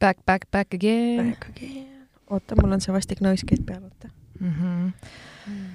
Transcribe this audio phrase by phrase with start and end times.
[0.00, 2.08] Back, back, back again Back again.
[2.30, 4.08] oota, mul on see vastik nõuskett peal, oota.
[4.40, 4.52] mm.
[4.54, 4.92] -hmm.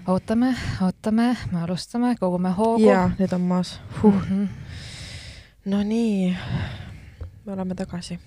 [0.08, 2.88] ootame, ootame, me alustame, kogume hoogu.
[2.88, 4.14] jaa, nüüd on maas huh..
[4.14, 4.48] Mm -hmm.
[5.66, 6.38] no nii,
[7.46, 8.20] me oleme tagasi.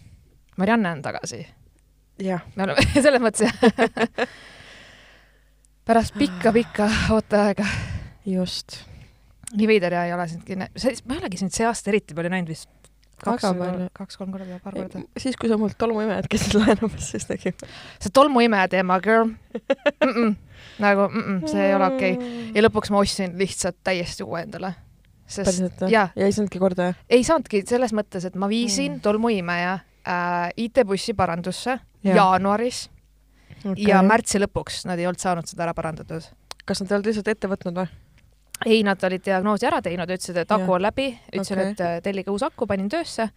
[0.57, 1.46] Marianne on tagasi.
[2.23, 4.29] jah, me oleme selles mõttes jah.
[5.85, 7.67] pärast pikka-pikka ooteaega.
[8.27, 8.85] just.
[9.57, 10.43] nii veider ja ei ole sind,
[11.07, 12.71] ma ei olegi sind see aasta eriti palju näinud vist.
[13.25, 13.46] Kaks
[13.99, 15.03] kaks-kolm korda, paar korda.
[15.18, 17.71] siis, kui sa mult tolmuimejad käisid laenamas, siis nägime.
[18.03, 20.11] see tolmuimeja teema, girl mm.
[20.11, 20.35] -mm.
[20.85, 22.53] nagu mm -mm, see ei ole okei okay..
[22.54, 24.75] ja lõpuks ma ostsin lihtsalt täiesti uue endale.
[25.36, 25.91] päriselt või?
[25.93, 27.00] ja ei saanudki korda, jah?
[27.11, 29.00] ei saanudki selles mõttes, et ma viisin Mm.
[29.00, 32.14] tolmuimeja äh, IT-bussi parandusse ja.
[32.14, 32.89] jaanuaris
[33.64, 33.84] okay.
[33.89, 36.22] ja märtsi lõpuks nad ei olnud saanud seda ära parandatud.
[36.64, 37.89] kas nad ei olnud lihtsalt ette võtnud või?
[38.67, 42.01] ei, nad olid diagnoosi ära teinud, ütlesid, et aku on läbi, ütlesin okay., et äh,
[42.03, 43.28] tellige uus aku, panin töösse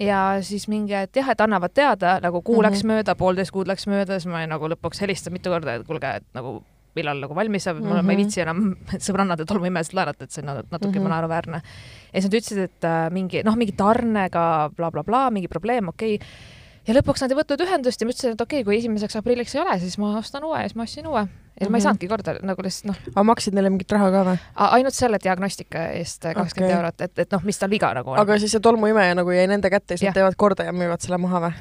[0.00, 2.58] ja siis mingi, et jah, et annavad teada, nagu kuu mm.
[2.58, 2.70] -hmm.
[2.70, 6.14] läks mööda, poolteist kuud läks mööda, siis ma nagu lõpuks helistasin mitu korda, et kuulge,
[6.16, 6.60] et nagu
[6.96, 8.02] millal nagu valmis saab mm, -hmm.
[8.02, 8.22] ma ei Mhm.
[8.22, 11.04] viitsi enam sõbrannade tolmuimesid laenata, et see on natuke mm.
[11.04, 11.08] -hmm.
[11.08, 11.62] naeruväärne.
[12.12, 16.14] ja siis nad ütlesid, et äh, mingi noh, mingi tarnega blablabla bla,, mingi probleem, okei
[16.14, 16.28] okay.
[16.88, 19.54] Ja lõpuks nad ei võtnud ühendust ja ma ütlesin, et okei okay,, kui esimeseks aprilliks
[19.56, 21.20] ei ole, siis ma ostan uue ja siis ma ostsin uue.
[21.20, 21.70] ja mm -hmm.
[21.70, 21.82] ma ei Mhm.
[21.82, 24.38] saanudki korda nagu lihtsalt noh, aga maksid neile mingit raha ka või?
[24.56, 26.64] ainult selle diagnostika eest kakskümmend Okei.
[26.64, 26.76] okay.
[26.76, 28.18] eurot, et, et noh, mis tal viga nagu on.
[28.18, 30.14] aga siis see tolmuimeja nagu jäi nende kätte ja siis Jah.
[30.14, 31.52] nad teevad korda ja müüvad selle maha või?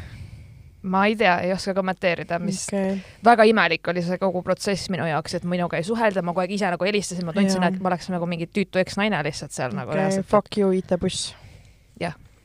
[0.81, 2.97] ma ei tea, ei oska kommenteerida, mis okay.
[3.25, 6.51] väga imelik oli see kogu protsess minu jaoks, et minuga ei suhelda, ma kogu aeg
[6.51, 9.91] ise nagu helistasin, ma tundsin, et ma oleks nagu mingi tüütu eksnaine lihtsalt seal nagu
[9.91, 10.27] okei, reaalselt.
[10.27, 11.35] fuck you, IT-buss.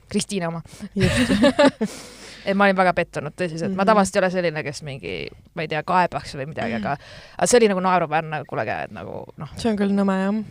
[0.09, 0.63] Kristiina oma.
[0.95, 1.33] just,
[2.45, 3.77] et ma olin väga pettunud tõsiselt mm, -hmm.
[3.77, 3.87] ma Mhm.
[3.87, 5.15] tavaliselt ei ole selline, kes mingi,
[5.55, 6.97] ma ei tea, kaebaks või midagi, aga,
[7.39, 10.45] aga see oli nagu naeruväärne, kuulge, et nagu noh, see on küll nõme jah,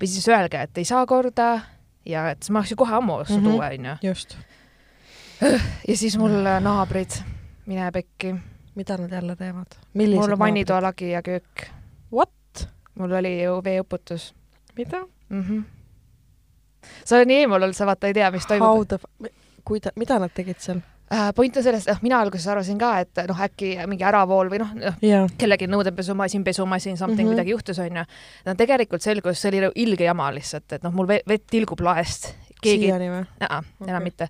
[0.00, 1.60] või siis öelge, et ei saa korda
[2.06, 3.46] ja et siis ma oleks ju kohe ammu ostnud mm.
[3.46, 3.54] -hmm.
[3.54, 3.96] uue, onju.
[4.02, 4.38] just.
[5.88, 7.22] ja siis mul naabrid,
[7.66, 8.34] mine pekki
[8.78, 9.66] mida nad jälle teevad?
[9.94, 11.70] mul on vannitoalagi ja köök.
[12.12, 12.68] What?
[12.94, 14.34] mul oli ju veeuputus
[14.76, 15.06] mida?
[15.28, 15.42] mm.
[15.42, 15.62] -hmm.
[17.04, 18.84] sa oled nii eemal olnud, sa vaata ei tea, mis toimub How.
[18.84, 18.98] the,
[19.70, 20.80] kuida-, mida nad tegid seal?
[21.12, 21.34] äh,.
[21.34, 24.74] point on selles, noh, mina alguses arvasin ka, et noh, äkki mingi äravool või noh
[24.78, 27.32] noh, jaa, kellegi nõudepesumasin, pesumasin, something mm.
[27.32, 27.36] -hmm.
[27.36, 28.04] midagi juhtus, onju.
[28.46, 31.80] no tegelikult selgus, see oli nagu ilge jama lihtsalt, et noh, mul ve- vett tilgub
[31.80, 32.34] laest.
[32.62, 33.24] keegi, enam
[33.80, 34.00] Okei.
[34.02, 34.28] mitte.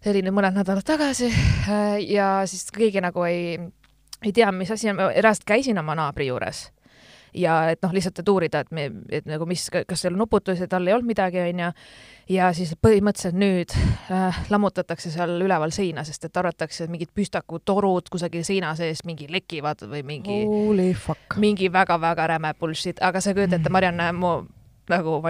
[0.00, 3.58] see oli nüüd mõned nädalad tagasi äh, ja siis keegi nagu ei,
[4.24, 6.70] ei tea, mis asi on, ma reaalselt käisin oma naabri juures
[7.34, 10.68] ja et noh, lihtsalt, et uurida, et me, et nagu mis, kas seal on nuputusi,
[10.70, 11.70] tal ei olnud midagi, onju.
[12.30, 13.74] ja siis põhimõtteliselt nüüd
[14.12, 19.30] äh, lammutatakse seal üleval seina, sest et arvatakse, et mingid püstakutorud kusagil seina sees mingi
[19.30, 20.40] lekivad või mingi
[21.40, 24.34] mingi väga-väga räme bullshit, aga sa kujutad ette, Marianne, mu
[24.90, 25.20] nagu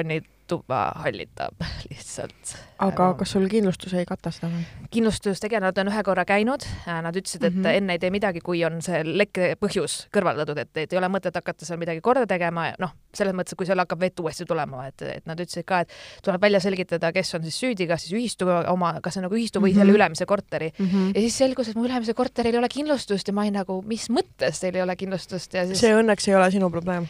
[0.51, 1.55] vannituba hallitab
[1.91, 2.57] lihtsalt.
[2.81, 4.65] aga kas sul kindlustus ei kata seda või?
[4.91, 7.63] kindlustustegijad, nad on ühe korra käinud, nad ütlesid, et mm.
[7.63, 7.77] -hmm.
[7.77, 11.35] enne ei tee midagi, kui on see lekke põhjus kõrvaldatud, et, et ei ole mõtet
[11.37, 14.87] hakata seal midagi korda tegema noh, selles mõttes, et kui seal hakkab vett uuesti tulema,
[14.89, 15.95] et, et nad ütlesid ka, et
[16.25, 19.39] tuleb välja selgitada, kes on siis süüdi, kas siis ühistu oma, kas see on nagu
[19.39, 19.79] ühistu või mm -hmm.
[19.79, 19.97] selle Mhm.
[19.97, 20.73] ülemise korteri.
[21.15, 24.09] ja siis selgus, et mu ülemisel korteril ei ole kindlustust ja ma olin nagu, mis
[24.11, 27.07] mõttes teil ei ole kindlustust ja siis see õnneks ei ole sinu probleem.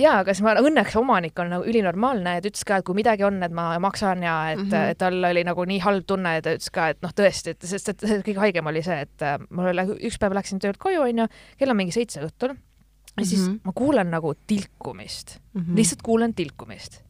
[0.00, 2.98] jaa, aga siis ma, õnneks omanik on nagu ülinormaalne ja ta ütles ka, et kui
[2.98, 4.70] midagi on, et ma maksan ja et mm.
[4.70, 4.94] -hmm.
[4.94, 7.68] et tal oli nagu nii halb tunne ja ta ütles ka, et noh, tõesti, et
[7.72, 11.02] sest et kõige haigem oli see, et äh, mul oli, üks päev läksin töölt koju,
[11.08, 11.28] onju,
[11.58, 13.54] kell on mingi seitse õhtul ja siis mm.
[13.54, 13.60] -hmm.
[13.64, 15.76] ma kuulen nagu tilkumist mm, -hmm.
[15.76, 17.02] lihtsalt kuulen tilkumist.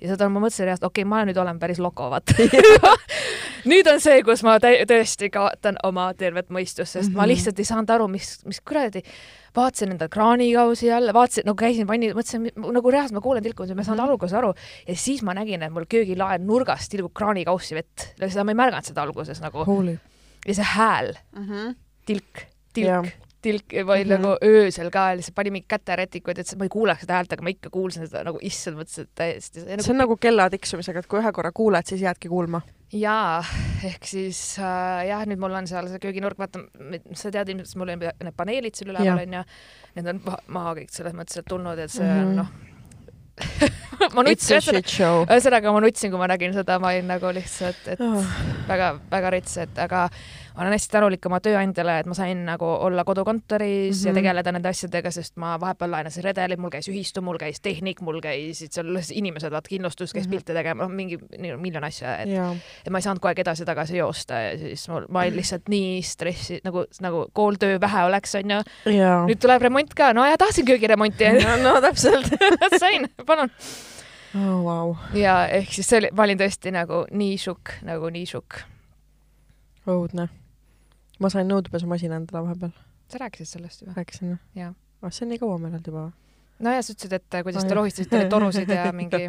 [0.00, 2.34] Ja seda ma mõtlesin reaalselt, okei okay,, ma nüüd olen päris loko, vaata.
[3.70, 7.16] nüüd on see, kus ma tõesti kaotan oma tervet mõistust, sest mm -hmm.
[7.16, 7.28] ma Mhm.
[7.32, 9.02] lihtsalt ei saanud aru, mis, mis kuradi
[9.56, 13.80] vaatasin enda kraanikausi all, vaatasin, no käisin vanni, mõtlesin nagu reaalselt ma kuulen tilkumisi, ma
[13.80, 14.10] ei saanud Mhm.
[14.10, 14.54] alguses aru
[14.88, 18.84] ja siis ma nägin, et mul köögilae nurgast tilgub kraanikaussi vett, seda ma ei märganud
[18.84, 19.64] seda alguses nagu
[20.46, 21.14] ja see hääl,
[22.06, 23.02] tilk, Jaa.
[23.02, 24.10] tilk, tilk või mm Mhm.
[24.10, 24.20] -hmm.
[24.22, 27.48] nagu öösel ka lihtsalt pani mingi käterätikuid, et ma ei kuuleks seda häält, aga ma
[27.50, 31.20] ikka kuulsin seda nagu issand, mõtlesin, et täiesti see on nagu kella tiksumisega, et kui
[31.20, 32.60] ühe korra kuuled, siis jäädki kuulma.
[32.92, 33.44] jaa,
[33.84, 36.60] ehk siis äh, jah, nüüd mul on seal see kööginurk, vaata,
[37.14, 39.44] sa tead ilmselt, et mul on need paneelid seal üleval onju,
[39.96, 42.26] need on ma- maha kõik selles mõttes, et tulnud, et see Mhm.
[42.28, 42.48] on noh
[44.16, 48.24] ma nutsin, ühesõnaga ma nutsin, kui ma nägin seda, ma olin nagu lihtsalt, et Oh.
[48.68, 50.08] väga-väga rets, et aga
[50.62, 54.06] olen hästi tänulik oma tööandjale, et ma sain nagu olla kodukontoris mm -hmm.
[54.06, 54.14] ja Mhm.
[54.20, 58.20] tegeleda nende asjadega, sest ma vahepeal laenasin redelid, mul käis ühistu, mul käis tehnik, mul
[58.20, 60.30] käisid seal inimesed, vaat kindlustus käis Mhm.
[60.30, 61.18] pilte tegema, noh mingi
[61.56, 62.54] miljon asja, et jaa,
[62.84, 66.02] ja ma ei saanud kogu aeg edasi-tagasi joosta ja siis mul, ma olin lihtsalt nii
[66.02, 68.62] stressi, nagu, nagu kooltöö vähe oleks, onju.
[68.86, 69.26] jaa.
[69.26, 72.26] nüüd tuleb remont ka, no ja tahtsin köögiremonti no, no täpselt.
[72.80, 73.50] sain, palun.
[74.34, 74.64] oh,.
[74.64, 74.96] Wow.
[75.14, 78.54] ja ehk siis see oli, ma olin tõesti nagu nii šokk, nagu nii šokk.
[79.86, 80.28] õudne.
[81.22, 82.74] Ma sain nõudepesumasina endale vahepeal,
[83.12, 83.96] sa rääkisid sellest juba?
[83.96, 84.40] rääkisin või?
[84.60, 84.72] Jaa.
[85.02, 85.12] ah,.
[85.12, 86.08] see on nii kaua meil olnud juba.
[86.58, 87.70] no ja sa ütlesid, et äh, kuidas Oi.
[87.70, 89.22] te lohistasite neid torusid ja mingi,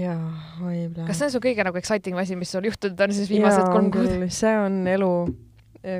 [0.00, 0.18] jaa,
[0.64, 1.06] oi plee.
[1.06, 3.90] kas see on su kõige nagu exciting asi, mis sul juhtunud on siis viimased kolm
[3.94, 4.28] kuud?
[4.34, 5.12] see on elu,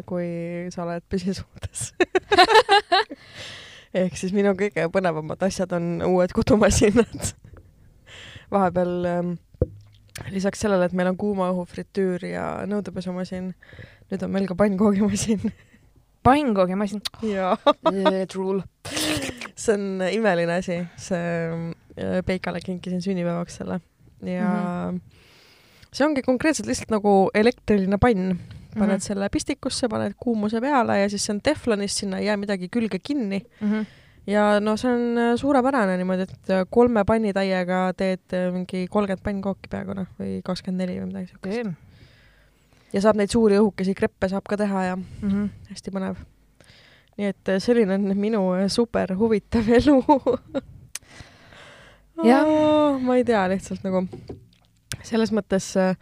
[0.09, 0.31] kui
[0.75, 1.91] sa oled püsisuhtes
[3.95, 7.33] ehk siis minu kõige põnevamad asjad on uued kodumasinad.
[8.51, 9.33] vahepeal ähm,
[10.31, 13.53] lisaks sellele, et meil on kuuma õhu fritüür ja nõudepesumasin,
[14.11, 15.41] nüüd on meil ka pannkoogimasin
[16.27, 17.01] pannkoogimasin.
[17.23, 17.57] ja
[18.33, 18.62] Drool.
[19.57, 21.25] see on imeline asi, see
[21.99, 23.81] äh, Peikale kinkisin sünnipäevaks selle
[24.25, 25.01] ja mm -hmm.
[25.93, 28.39] see ongi konkreetselt lihtsalt nagu elektriline pann,
[28.75, 29.01] paned mm -hmm.
[29.01, 32.99] selle pistikusse, paned kuumuse peale ja siis see on teflonist, sinna ei jää midagi külge
[32.99, 33.83] kinni Mhm.
[34.27, 39.69] ja no see on äh, suurepärane niimoodi, et äh, kolme pannitäiega teed mingi kolmkümmend pannkooki
[39.71, 41.90] peaaegu noh, või kakskümmend neli või midagi siukest.
[42.93, 45.47] Ja saab neid suuri õhukesi kreppe saab ka teha ja Mhm.
[45.71, 46.17] hästi põnev.
[47.19, 49.99] nii et äh, selline on minu äh, super huvitav elu
[52.25, 52.99] Jah.
[53.01, 54.03] ma ei tea, lihtsalt nagu
[55.07, 55.95] selles mõttes äh,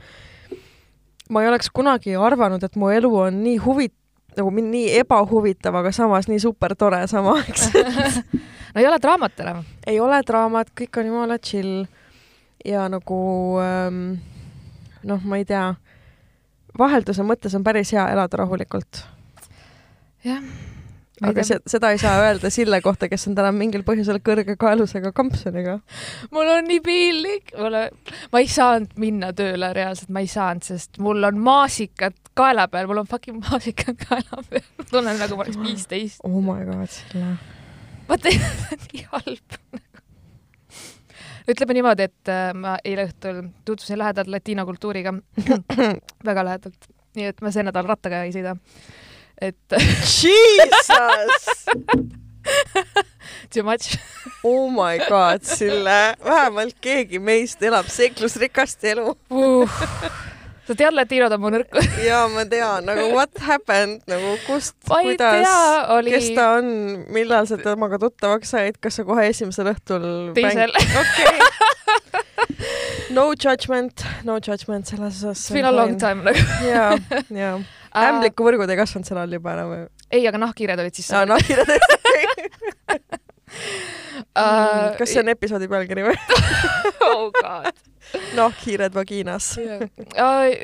[1.31, 3.95] ma ei oleks kunagi arvanud, et mu elu on nii huvit-,
[4.39, 8.23] nagu min- nii ebahuvitav, aga samas nii super tore samaaegselt.
[8.75, 9.63] no ei ole draamat enam.
[9.87, 11.85] ei ole draamat, kõik on jumala chill
[12.67, 13.21] ja nagu
[13.63, 14.01] ähm,
[15.07, 15.69] noh, ma ei tea,
[16.79, 19.05] vahelduse mõttes on päris hea elada rahulikult
[20.25, 20.43] jah.
[21.23, 25.13] aga se seda ei saa öelda Sille kohta, kes on täna mingil põhjusel kõrge kaalusega
[25.17, 25.79] kampsuniga.
[26.35, 30.67] mul on nii piinlik, mul on, ma ei saanud minna tööle reaalselt, ma ei saanud,
[30.67, 35.47] sest mul on maasikad kaela peal, mul on fucking maasikad kaela peal, tunnen nagu ma
[35.47, 36.23] oleks viisteist.
[36.25, 37.35] oh my god, Sille.
[38.11, 38.35] vaata,
[38.93, 39.61] nii halb.
[41.49, 45.15] Ütleme niimoodi, et äh, ma eile õhtul tutvusin lähedalt latino kultuuriga,
[46.29, 48.57] väga lähedalt, nii et ma see nädal rattaga ei sõida.
[49.41, 49.79] et
[50.19, 51.65] Jesus!
[53.53, 53.99] too much.
[54.45, 59.15] oh my god, Sille, vähemalt keegi meist elab seiklusrikast elu.
[59.31, 59.81] Uh.
[60.69, 61.89] Sa tead, latinod on mu nõrkus.
[62.09, 65.49] ja ma tean nagu what happened nagu kust, kuidas,,
[65.97, 66.69] oli kes ta on,
[67.15, 70.05] millal sa temaga tuttavaks said, kas sa kohe esimesel õhtul
[70.37, 70.75] teisel.
[71.03, 71.37] okei.
[73.17, 75.47] no judgment, no judgment selles osas.
[75.49, 76.45] It's been a long time nagu.
[76.69, 76.93] ja,
[77.43, 77.57] ja
[77.99, 79.73] ämblikuvõrgud ei kasvanud sel ajal juba enam
[80.13, 81.73] ei, aga nahkhiired olid sisse aa, nahkhiired
[84.39, 86.17] Uh, kas see on episoodi pealkiri või?
[87.07, 87.77] oh god.
[88.37, 89.51] nahkhiired vagiinas.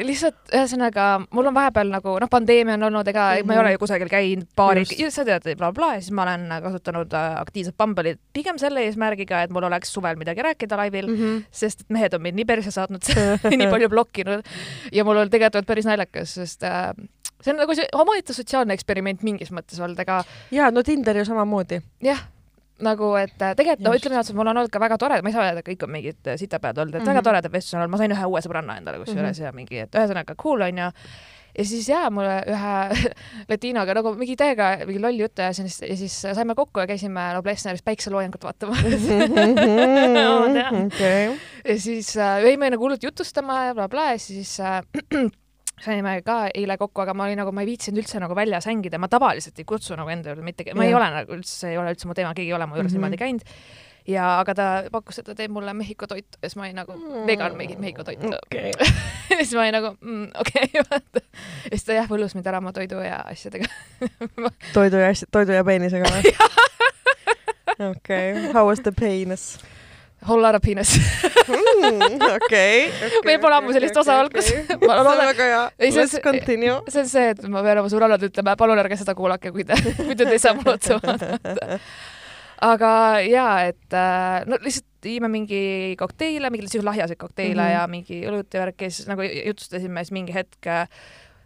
[0.08, 3.46] lihtsalt ühesõnaga, mul on vahepeal nagu noh, pandeemia on olnud, ega mm -hmm.
[3.48, 6.46] ma ei ole ju kusagil käinud baari, sa tead blablabla bla, ja siis ma olen
[6.62, 11.16] kasutanud äh, aktiivselt Bumble'it pigem selle eesmärgiga, et mul oleks suvel midagi rääkida laivil mm,
[11.16, 11.44] -hmm.
[11.50, 13.02] sest et mehed on mind nii perse saatnud
[13.60, 14.42] nii palju blokkinud
[14.92, 16.92] ja mul on tegelikult päris naljakas, sest äh,
[17.44, 20.22] see on nagu see omaette sotsiaalne eksperiment mingis mõttes olnud, aga
[20.54, 21.80] ja no Tinder ju samamoodi.
[22.04, 22.24] jah,
[22.84, 25.36] nagu et äh, tegelikult no ütleme ausalt, mul on olnud ka väga tore, ma ei
[25.36, 27.14] saa öelda, kõik on mingid äh, sitapead olnud, et mm -hmm.
[27.14, 29.46] väga toredad vestlused on olnud, ma sain ühe uue sõbranna endale kusjuures mm -hmm.
[29.46, 30.88] ja mingi, et ühesõnaga cool onju.
[31.58, 32.74] ja siis jaa, mulle ühe
[33.52, 37.32] latinoga nagu mingi täiega mingi lolli juttu ja siis, ja siis saime kokku ja käisime
[37.34, 38.76] Noblessneris päikseloojangut vaatama
[40.86, 41.38] okei.
[41.68, 44.82] ja siis äh, jäime nagu hullult jutustama ja blablabla ja siis äh,
[45.82, 48.98] saime ka eile kokku, aga ma olin nagu, ma ei viitsinud üldse nagu väljas hängida,
[49.02, 51.90] ma tavaliselt ei kutsu nagu enda juurde mitte, ma ei ole nagu üldse, ei ole
[51.94, 53.00] üldse mu teema, keegi ei ole mu juures Mhm.
[53.00, 53.42] niimoodi käinud.
[54.06, 56.92] ja, aga ta pakkus, et ta teeb mulle Mehhiko toitu ja siis ma olin nagu
[56.92, 57.26] Mm.
[57.26, 58.26] vegan Mehhiko toitu
[59.30, 61.20] ja siis ma olin nagu mm, okei okay,, vaata.
[61.64, 63.64] ja siis ta jah, võllus mind ära oma toidu ja asjadega.
[64.76, 66.34] toidu ja asja, toidu ja peenisega või?
[67.96, 69.58] okei, how was the penis?
[70.24, 70.94] Whole lot of penis.
[71.44, 72.86] Mm, okei.
[73.26, 75.26] Meil pole ammu sellist osa olnud, kus- ma ma loodan- loodan.
[75.30, 75.62] väga hea.
[75.90, 76.76] See- Let's continue.
[76.88, 79.76] see on see, et ma pean oma sõbrannale ütlema, palun ärge seda kuulake, kui te,
[80.08, 81.78] muidu te ei saa mulle otsa vaadata.
[82.64, 82.90] aga
[83.28, 85.60] jaa, et äh, no lihtsalt jõime mingi
[86.00, 87.68] kokteile, mingeid siukseid lahjaseid kokteile mm.
[87.68, 87.74] -hmm.
[87.76, 90.86] ja mingi õlut ja värki ja siis nagu jutustasime, siis mingi hetk äh,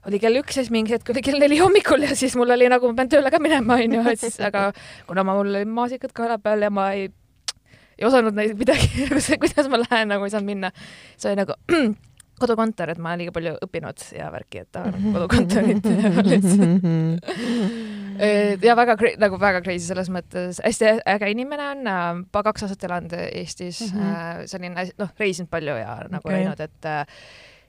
[0.06, 2.68] oli kell üks ja siis mingi hetk oli kell neli hommikul ja siis mul oli
[2.70, 4.68] nagu, ma pean tööle ka minema, onju, et siis, aga
[5.08, 7.08] kuna ma, mul olid maasikad kaela peal ja ma ei,
[7.99, 9.09] ei osanud neid midagi,
[9.43, 10.73] kuidas ma lähen, nagu ei saanud minna,
[11.17, 11.59] siis oli nagu
[12.43, 15.12] kodukontor, et ma olen liiga palju õppinud ja värki, et tahan Mhm.
[15.17, 15.85] kodukontorit
[18.62, 23.12] ja väga nagu väga crazy selles mõttes, hästi äge inimene on, äh, kaks aastat elanud
[23.19, 24.00] Eestis mm.
[24.00, 24.47] -hmm.
[24.47, 26.43] selline noh, reisinud palju ja nagu okay.
[26.43, 27.07] käinud, et äh,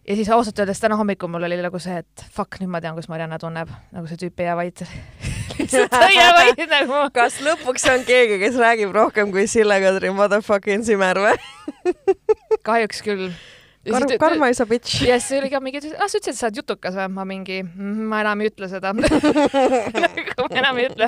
[0.10, 2.98] ja siis ausalt öeldes täna hommikul mul oli nagu see, et fuck, nüüd ma tean,
[2.98, 4.82] kus Marianne tunneb, nagu see tüüp ei jää vait.
[5.60, 7.04] lihtsalt ei jää vait nagu.
[7.14, 11.38] kas lõpuks on keegi, kes räägib rohkem kui Sille Kadri motherfucking või?
[12.68, 13.30] kahjuks küll.
[13.90, 15.06] Kar-, karma is a bitch.
[15.08, 17.08] ja siis oli ka mingi, ah sa ütlesid, et sa oled jutukas või?
[17.14, 18.92] ma mingi, ma enam ei ütle seda.
[18.98, 21.08] nagu ma enam ei ütle.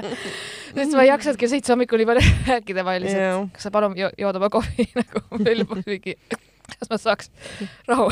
[0.78, 3.44] sest ma ei jaksanudki seitse hommikul nii palju rääkida, ma lihtsalt Jaa.
[3.58, 6.16] kas sa palun jo jood oma kohvi nagu veel mingi,
[6.82, 7.30] kas ma saaks
[7.88, 8.08] rahu.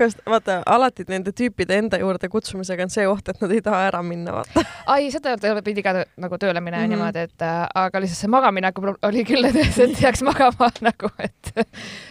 [0.00, 3.82] kas, vaata, alati nende tüüpide enda juurde kutsumisega on see oht, et nad ei taha
[3.90, 4.64] ära minna, vaata.
[4.94, 6.86] ai, seda ei olnud, pidi ka nagu tööle minema mm.
[6.86, 6.96] -hmm.
[6.96, 11.54] niimoodi, et äh, aga lihtsalt see magamineku pro- oli küll, et, jääks magama nagu, et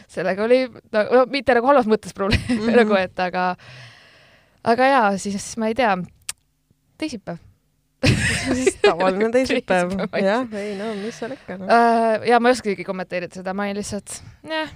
[0.08, 2.58] sellega oli no,, no mitte nagu halvas mõttes probleem mm.
[2.58, 2.75] -hmm.
[2.84, 3.56] nagu, et aga,
[4.63, 5.98] aga jaa, siis ma ei tea,
[7.01, 7.41] teisipäev
[8.86, 11.67] tavaline teisipäev jah, ei no mis seal ikka noh.
[11.67, 12.27] uh,.
[12.27, 14.72] ja ma ei oskagi kommenteerida seda, ma olin lihtsalt, jah.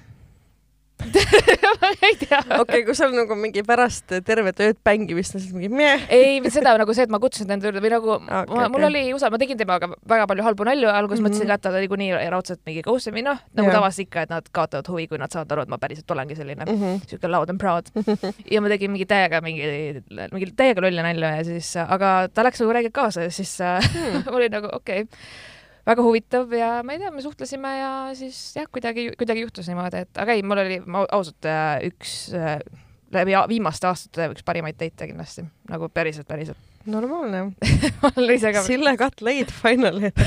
[1.82, 5.70] ma ei tea okei, kui seal nagu mingi pärast tervet ööd pängimist on siis mingi
[5.74, 6.06] meh.
[6.14, 8.90] ei, seda nagu see, et ma kutsusin ta enda juurde või nagu okay, mul okei.
[8.90, 11.26] oli usa-, ma tegin temaga väga palju halbu nalju, alguses mm.
[11.26, 11.36] -hmm.
[11.36, 13.78] mõtlesin ka, et ta niikuinii raudselt mingi ghost ib, noh, nagu Jaa.
[13.80, 16.66] tavaliselt ikka, et nad kaotavad huvi, kui nad saavad aru, et ma päriselt olengi selline
[16.66, 16.82] mm.
[16.82, 17.10] -hmm.
[17.10, 17.92] siuke loud and proud.
[18.54, 22.64] ja ma tegin mingi täiega mingi, mingi täiega lolli nalja ja siis, aga ta läks
[22.64, 24.24] nagu räigelt kaasa ja siis äh, Hmm.
[24.26, 25.20] mul oli nagu okei okay.
[25.86, 30.06] Väga huvitav ja ma ei tea, me suhtlesime ja siis jah, kuidagi, kuidagi juhtus niimoodi,
[30.06, 32.58] et aga ei, mul oli ma ausalt äh, üks äh,
[33.16, 36.58] läbi viimaste aastate üks parimaid teite kindlasti, nagu päriselt, päriselt.
[36.86, 37.52] normaalne.
[38.68, 40.12] Sille got laid finally.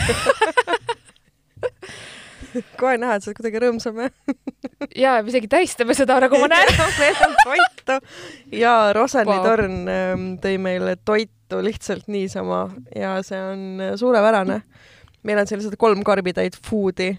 [2.81, 3.99] kohe näha, et sa oled kuidagi rõõmsam
[4.97, 6.71] ja me isegi tähistame seda, nagu ma näen.
[7.01, 7.99] meil on toitu
[8.57, 14.63] ja Roseni torn ähm, tõi meile toitu lihtsalt niisama ja see on suurepärane.
[15.27, 17.17] Meil on sellised kolm karbitäit food'i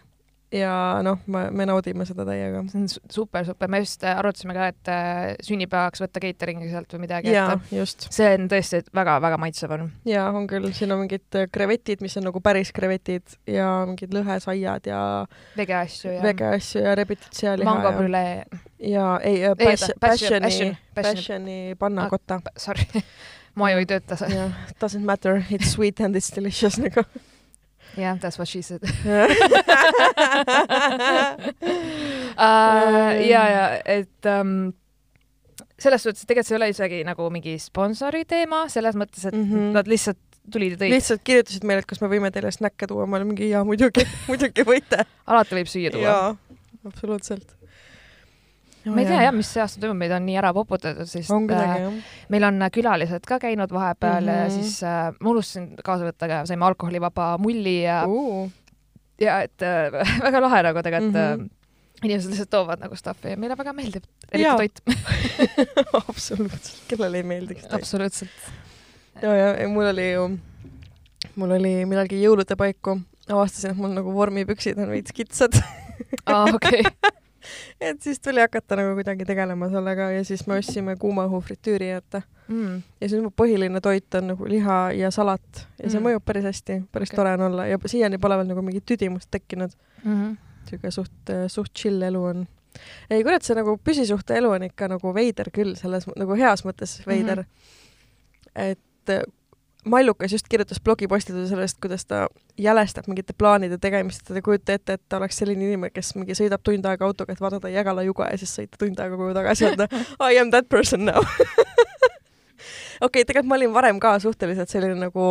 [0.50, 0.72] ja
[1.06, 2.63] noh, me naudime seda täiega.
[2.72, 6.96] see on su- super, super, me just arutasime ka, et äh, sünnipäevaks võtta catering'i sealt
[6.96, 9.86] või midagi, ja et just see on tõesti väga-väga maitsev on.
[10.10, 14.15] ja on küll, siin on mingid äh, krevetid, mis on nagu päris krevetid ja mingid
[14.18, 15.03] lõhesaiad ja
[15.60, 20.48] vege asju ja vegeasju ja rebitud sealiha mango ja, brülee, ja ei äh, passioni passion-,
[20.50, 22.41] passion- passioni pannakotta.
[22.58, 22.89] sorry,
[23.60, 24.18] maju ei tööta.
[24.34, 27.06] jah, doesn't matter, it's sweet and it's delicious nagu.
[28.00, 28.82] jah, that's what she said
[32.39, 33.12] uh,.
[33.24, 34.72] ja, ja et um,
[35.79, 39.36] selles suhtes, et tegelikult see ei ole isegi nagu mingi sponsori teema, selles mõttes, et
[39.36, 39.46] mm.
[39.51, 39.70] -hmm.
[39.77, 40.20] nad lihtsalt
[40.51, 40.96] tulid ja tõid.
[40.96, 44.06] lihtsalt kirjutasid meile, et kas me võime teile snäkke tuua, ma olin mingi jaa, muidugi,
[44.29, 45.06] muidugi võite.
[45.27, 46.08] alati võib süüa tuua.
[46.08, 47.58] jaa, absoluutselt.
[48.93, 51.48] Ma ei tea jah, mis see aasta toimub, meid on nii ära poputatud, sest on
[51.50, 54.41] kuidagi äh, meil on külalised ka käinud vahepeal mm -hmm.
[54.43, 58.50] ja siis äh, ma unustasin kaasa võtta ka, saime alkoholivaba mulli ja uh.,
[59.22, 59.91] ja et äh,
[60.25, 61.43] väga lahe nagu tegelikult mm.
[61.43, 61.50] -hmm.
[62.03, 64.81] inimesed lihtsalt toovad nagu stuff'i ja meile väga meeldib, eriti toit.
[66.10, 67.74] absoluutselt, kellele ei meeldiks toit.
[67.74, 68.51] absoluutselt.
[69.22, 70.29] ja, ja mul oli ju,
[71.36, 75.60] mul oli millalgi jõulude paiku, avastasin, et mul nagu vormipüksid on veits kitsad.
[76.25, 76.84] aa, okei.
[77.89, 81.89] et siis tuli hakata nagu kuidagi tegelema sellega ja siis me ostsime kuuma õhu fritüüri
[81.96, 82.24] ette.
[82.50, 82.82] Mm.
[83.01, 86.06] ja siis mu põhiline toit on nagu liha ja salat ja see Mm.
[86.08, 87.18] mõjub päris hästi, päris Okei.
[87.18, 89.75] tore on olla ja siiani pole veel nagu mingit tüdimust tekkinud.
[90.03, 90.38] Mm -hmm.
[90.70, 92.48] siuke suht, suht chill elu on.
[93.10, 97.01] ei kurat, see nagu püsisuhte elu on ikka nagu veider küll, selles nagu heas mõttes
[97.08, 97.46] veider mm.
[97.46, 98.62] -hmm.
[98.72, 99.29] et
[99.86, 104.93] Mallukas just kirjutas blogipostituse sellest, kuidas ta jälestab mingite plaanide tegemist, ta ei kujuta ette,
[104.93, 108.27] et ta oleks selline inimene, kes mingi sõidab tund aega autoga, et vaadata Jägala juga
[108.27, 109.88] ja siis sõita tund aega koju tagasi öelda
[110.19, 111.24] I am that person now.
[113.07, 115.29] okei okay,, tegelikult ma olin varem ka suhteliselt selline nagu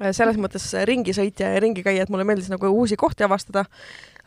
[0.00, 3.66] äh, selles mõttes ringisõitja ja ringi käia, et mulle meeldis nagu uusi kohti avastada.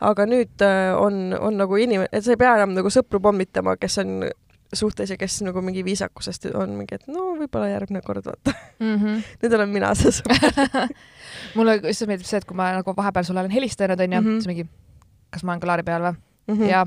[0.00, 3.74] aga nüüd äh, on, on nagu inimene, et sa ei pea enam nagu sõpru pommitama,
[3.76, 4.30] kes on
[4.72, 8.54] suhtes ja kes nagu mingi viisakusest on mingi, et no võib-olla järgmine kord vaata.
[8.78, 9.22] Mm -hmm.
[9.42, 10.88] nüüd olen mina see sõber.
[11.58, 14.26] mulle issand meeldib see, et kui ma nagu vahepeal sulle olen helistanud, onju mm.
[14.26, 14.40] -hmm.
[14.40, 14.66] siis mingi,
[15.30, 16.54] kas ma olen klaari peal või mm?
[16.54, 16.70] -hmm.
[16.70, 16.86] ja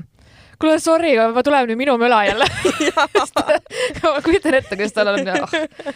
[0.58, 2.46] kuule, sorry, aga tuleb nüüd minu möla jälle.
[4.02, 5.48] ma kujutan ette, kuidas tal on oh.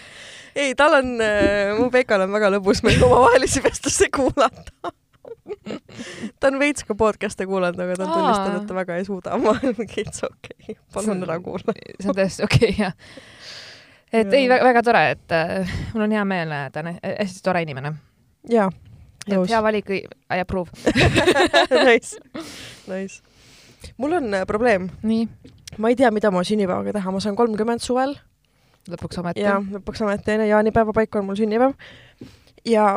[0.63, 4.93] ei, tal on äh,, mu Peikal on väga lõbus meil omavahelisi vestlusi kuulata.
[6.41, 9.39] ta on veits ka podcast'e kuulanud, aga ta on tunnistanud, et ta väga ei suuda.
[9.43, 11.75] ma olen mingi, it's okei okay., palun ära kuula.
[11.75, 12.95] see on täiesti okei okay,, jah.
[14.13, 17.95] et ei, väga tore, et äh, mul on hea meel, ta on hästi tore inimene.
[18.51, 18.71] jaa,
[19.29, 19.51] nõus.
[19.51, 20.71] hea valik, I approve.
[21.89, 22.17] Nice,
[22.89, 23.23] nice.
[23.97, 25.29] mul on äh, probleem, nii,
[25.79, 28.17] ma ei tea, mida ma sünnipäevaga teha, ma saan kolmkümmend suvel
[28.93, 29.45] lõpuks ometi.
[29.45, 31.75] ja lõpuks ometi onju, jaanipäeva paiku on mul sünnipäev.
[32.69, 32.89] ja,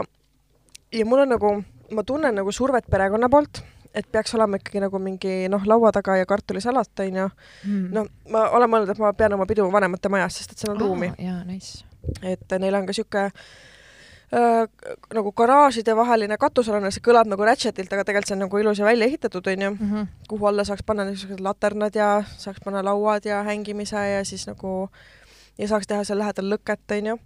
[0.94, 1.54] ja mul on nagu,
[1.92, 3.62] ma tunnen nagu survet perekonna poolt,
[3.96, 7.30] et peaks olema ikkagi nagu mingi noh, laua taga ja kartulisalat onju.
[7.66, 7.88] mm.
[7.96, 10.82] noh, ma olen mõelnud, et ma pean oma pidu vanemate majas, sest et seal on
[10.82, 11.12] ruumi.
[11.20, 11.84] jaa, nice.
[12.24, 18.08] et neil on ka sihuke äh, nagu garaažide vaheline katusealune, see kõlab nagu Ratchetilt, aga
[18.08, 19.90] tegelikult see on nagu ilusti välja ehitatud, onju mm.
[19.92, 20.14] -hmm.
[20.30, 24.90] kuhu alla saaks panna niisugused laternad ja saaks panna lauad ja hängimise ja siis nagu
[25.58, 27.20] ja saaks teha seal lähedal lõket, onju.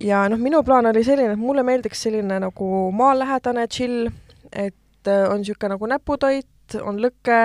[0.00, 4.10] Ja noh, minu plaan oli selline, et mulle meeldiks selline nagu maalähedane chill,
[4.52, 7.40] et äh, on niisugune nagu näputoit, on lõke,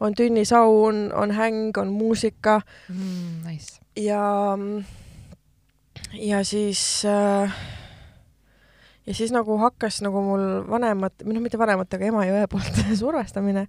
[0.00, 3.44] on tünnisaun, on häng, on muusika mm,.
[3.46, 3.80] Nice.
[3.96, 4.56] ja
[6.12, 7.54] ja siis äh,
[9.06, 12.48] ja siis nagu hakkas nagu mul vanemad, või noh, mitte vanemate, aga ema ja õe
[12.50, 13.66] poolt survestamine,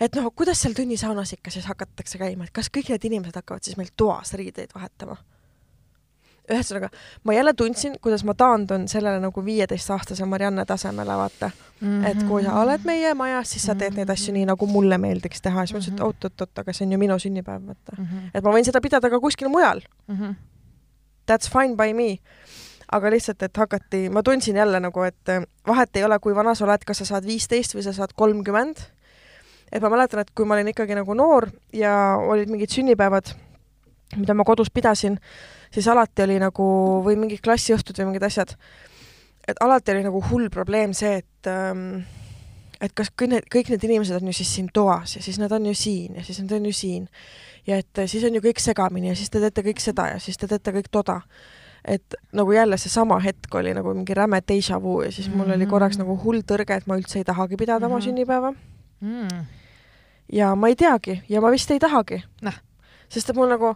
[0.00, 3.66] et noh, kuidas seal tunnisaunas ikka siis hakatakse käima, et kas kõik need inimesed hakkavad
[3.66, 5.18] siis meil toas riideid vahetama?
[6.50, 6.90] Ühesõnaga,
[7.24, 11.88] ma jälle tundsin, kuidas ma taandun sellele nagu viieteistaastase Marianne tasemele, vaata mm.
[11.88, 12.06] -hmm.
[12.10, 15.42] et kui sa oled meie majas, siis sa teed neid asju nii, nagu mulle meeldiks
[15.42, 18.04] teha, siis ma ütlesin, et oot-oot-oot, aga see on ju minu sünnipäev, vaata mm.
[18.04, 18.30] -hmm.
[18.34, 20.34] et ma võin seda pidada ka kuskil mujal Mm -hmm.
[21.30, 22.18] that's fine by me.
[22.92, 26.54] aga lihtsalt, et hakati, ma tundsin jälle nagu, et äh, vahet ei ole, kui vana
[26.54, 28.76] sa oled, kas sa saad viisteist või sa saad kolmkümmend.
[29.72, 33.34] et ma mäletan, et kui ma olin ikkagi nagu noor ja olid mingid sünnipäevad,
[34.16, 35.18] mida ma kodus pidasin,
[35.74, 36.64] siis alati oli nagu,
[37.04, 38.54] või mingid klassiõhtud või mingid asjad,
[39.48, 42.04] et alati oli nagu hull probleem see, et ähm,
[42.80, 45.52] et kas kõik need, kõik need inimesed on ju siis siin toas ja siis nad
[45.52, 47.06] on ju siin ja siis nad on ju siin
[47.66, 50.18] ja et äh, siis on ju kõik segamini ja siis te teete kõik seda ja
[50.20, 51.20] siis te teete kõik toda
[51.84, 55.66] et nagu jälle seesama hetk oli nagu mingi räme déjà vu ja siis mul oli
[55.70, 58.04] korraks nagu hull tõrge, et ma üldse ei tahagi pidada oma Mhm.
[58.08, 58.54] sünnipäeva
[59.00, 59.46] Mm.
[60.32, 62.54] ja ma ei teagi ja ma vist ei tahagi Noh..
[63.08, 63.74] sest et mul nagu,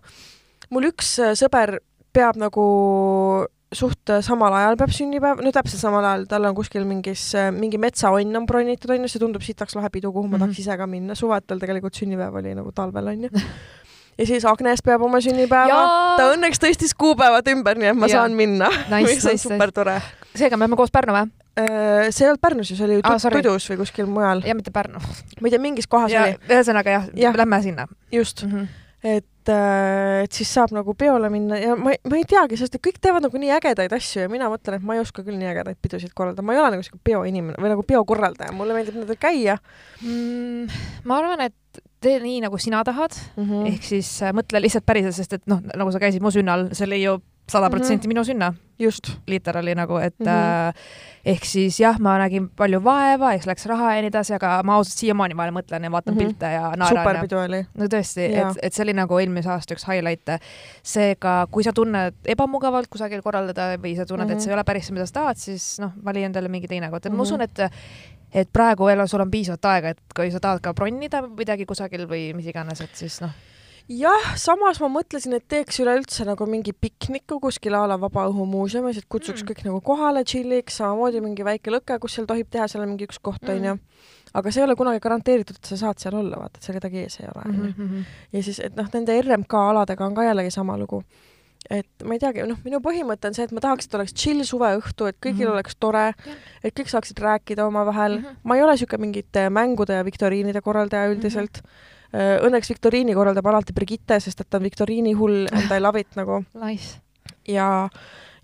[0.71, 1.79] mul üks äh, sõber
[2.13, 2.65] peab nagu
[3.75, 7.77] suht äh, samal ajal peab sünnipäev, no täpselt samal ajal, tal on kuskil mingis, mingi
[7.81, 10.47] metsaonn on bronnitud onju, see tundub sitaks lahe pidu, kuhu ma Mhm.
[10.47, 13.29] tahaks ise ka minna, suvetel tegelikult sünnipäev oli nagu talvel onju.
[14.19, 15.83] ja siis Agnes peab oma sünnipäeva,
[16.17, 18.23] ta õnneks tõstis kuupäevad ümber, nii et ma Jaa.
[18.23, 20.01] saan minna, Nice, mis on nice, super tore.
[20.35, 21.29] seega me oleme koos Pärnu või?
[21.59, 23.41] see ei olnud Pärnus ju, see oli ju sorry.
[23.43, 25.01] Tudus või kuskil mujal, ja mitte Pärnu.
[25.41, 27.09] ma ei tea, mingis kohas ja oli, ühesõnaga Jah.
[27.19, 28.53] ja., lähme sinna just, mm.
[28.53, 28.67] -hmm.
[29.05, 32.99] et, et siis saab nagu peole minna ja ma, ma ei teagi, sest et kõik
[33.03, 35.79] teevad nagu nii ägedaid asju ja mina mõtlen, et ma ei oska küll nii ägedaid
[35.83, 39.59] pidusid korraldada, ma ei ole nagu siuke peoinimene või nagu peokorraldaja, mulle meeldib nendel käia
[40.03, 40.83] mm,.
[41.07, 43.73] ma arvan, et tee nii, nagu sina tahad mm., -hmm.
[43.73, 46.87] ehk siis äh, mõtle lihtsalt päriselt, sest et noh, nagu sa käisid mu sünnal, see
[46.91, 47.19] oli ju
[47.51, 50.35] sada protsenti minu sünna, just, literaali nagu, et mm Mhm.
[50.35, 50.69] -hmm.
[50.69, 54.63] äh, ehk siis jah, ma nägin palju vaeva, eks läks raha ja nii edasi, aga
[54.65, 56.27] ma ausalt siiamaani vahel mõtlen ja vaatan mm Mhm.
[56.29, 56.35] -hmm.
[56.39, 57.67] pilte ja naeran superpidu oli.
[57.75, 60.39] no tõesti, et, et see oli nagu eelmise aasta üks highlight'e.
[60.83, 64.35] seega, kui sa tunned ebamugavalt kusagil korraldada või sa tunned mm, -hmm.
[64.35, 64.37] Mhm.
[64.39, 66.91] et see ei ole päris see, mida sa tahad, siis noh, vali endale mingi teine
[66.91, 67.19] koht, et mm -hmm.
[67.19, 67.33] ma Mhm.
[67.33, 67.73] usun, et
[68.35, 72.07] et praegu veel sul on piisavalt aega, et kui sa tahad ka bronnida midagi kusagil
[72.07, 73.31] või mis iganes, et siis noh,
[73.89, 79.09] jah, samas ma mõtlesin, et teeks üleüldse nagu mingi pikniku kuskil a la Vabaõhumuuseumis, et
[79.09, 79.45] kutsuks Mm.
[79.45, 79.49] mm.
[79.49, 83.07] kõik nagu kohale chilliks, samamoodi mingi väike lõke, kus seal tohib teha, seal on mingi
[83.09, 83.57] üks koht Mm.
[83.57, 83.79] onju.
[84.35, 86.99] aga see ei ole kunagi garanteeritud, et sa saad seal olla, vaata, et seal kedagi
[86.99, 87.89] ees ei ole onju mm.
[87.89, 88.05] -hmm.
[88.33, 91.03] ja siis, et noh, nende RMK aladega on ka jällegi sama lugu.
[91.71, 94.45] et ma ei teagi, noh, minu põhimõte on see, et ma tahaks, et oleks chill
[94.45, 95.49] suveõhtu, et kõigil mm.
[95.49, 95.53] -hmm.
[95.53, 96.15] oleks tore
[96.63, 98.25] et kõik saaksid rääkida omavahel mm.
[98.25, 98.37] -hmm.
[98.45, 101.69] ma ei ole niisugune mingite mängude ja viktoriinide korraldaja üldiselt mm.
[101.69, 101.98] -hmm.
[102.13, 106.17] Õnneks viktoriini korraldab alati Brigitte, sest et ta on viktoriini hull and I love it
[106.19, 106.43] nagu.
[107.49, 107.89] Ja,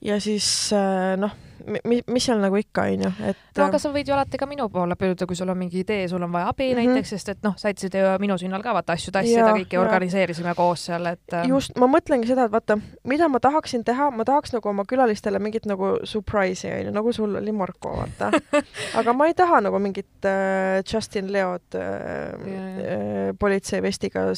[0.00, 1.32] ja siis äh, noh,
[1.66, 4.66] mi-, mis seal nagu ikka onju, et no aga sa võid ju alati ka minu
[4.72, 6.78] poole pöörduda, kui sul on mingi idee, sul on vaja abi mm.
[6.78, 6.94] -hmm.
[6.94, 10.54] näiteks, sest et noh, sa aitasid ju minu sünnal ka vaata asju tassida, kõike organiseerisime
[10.54, 14.24] koos seal, et äh, just, ma mõtlengi seda, et vaata, mida ma tahaksin teha, ma
[14.24, 18.30] tahaks nagu oma külalistele mingit nagu surprise'i onju, nagu sul oli Marko, vaata.
[19.00, 24.30] aga ma ei taha nagu mingit äh, Justin Leod äh, äh, politseivestiga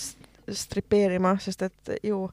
[0.53, 2.27] stripeerima, sest et ju.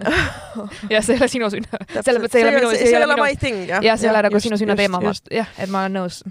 [0.92, 1.66] ja see ei ole sinu sünn.
[2.00, 3.84] selles mõttes see ei ole minu, see ei ole my thing jah.
[3.84, 6.22] jah, see ei ole nagu sinu sünna teema, jah, et ma olen nõus.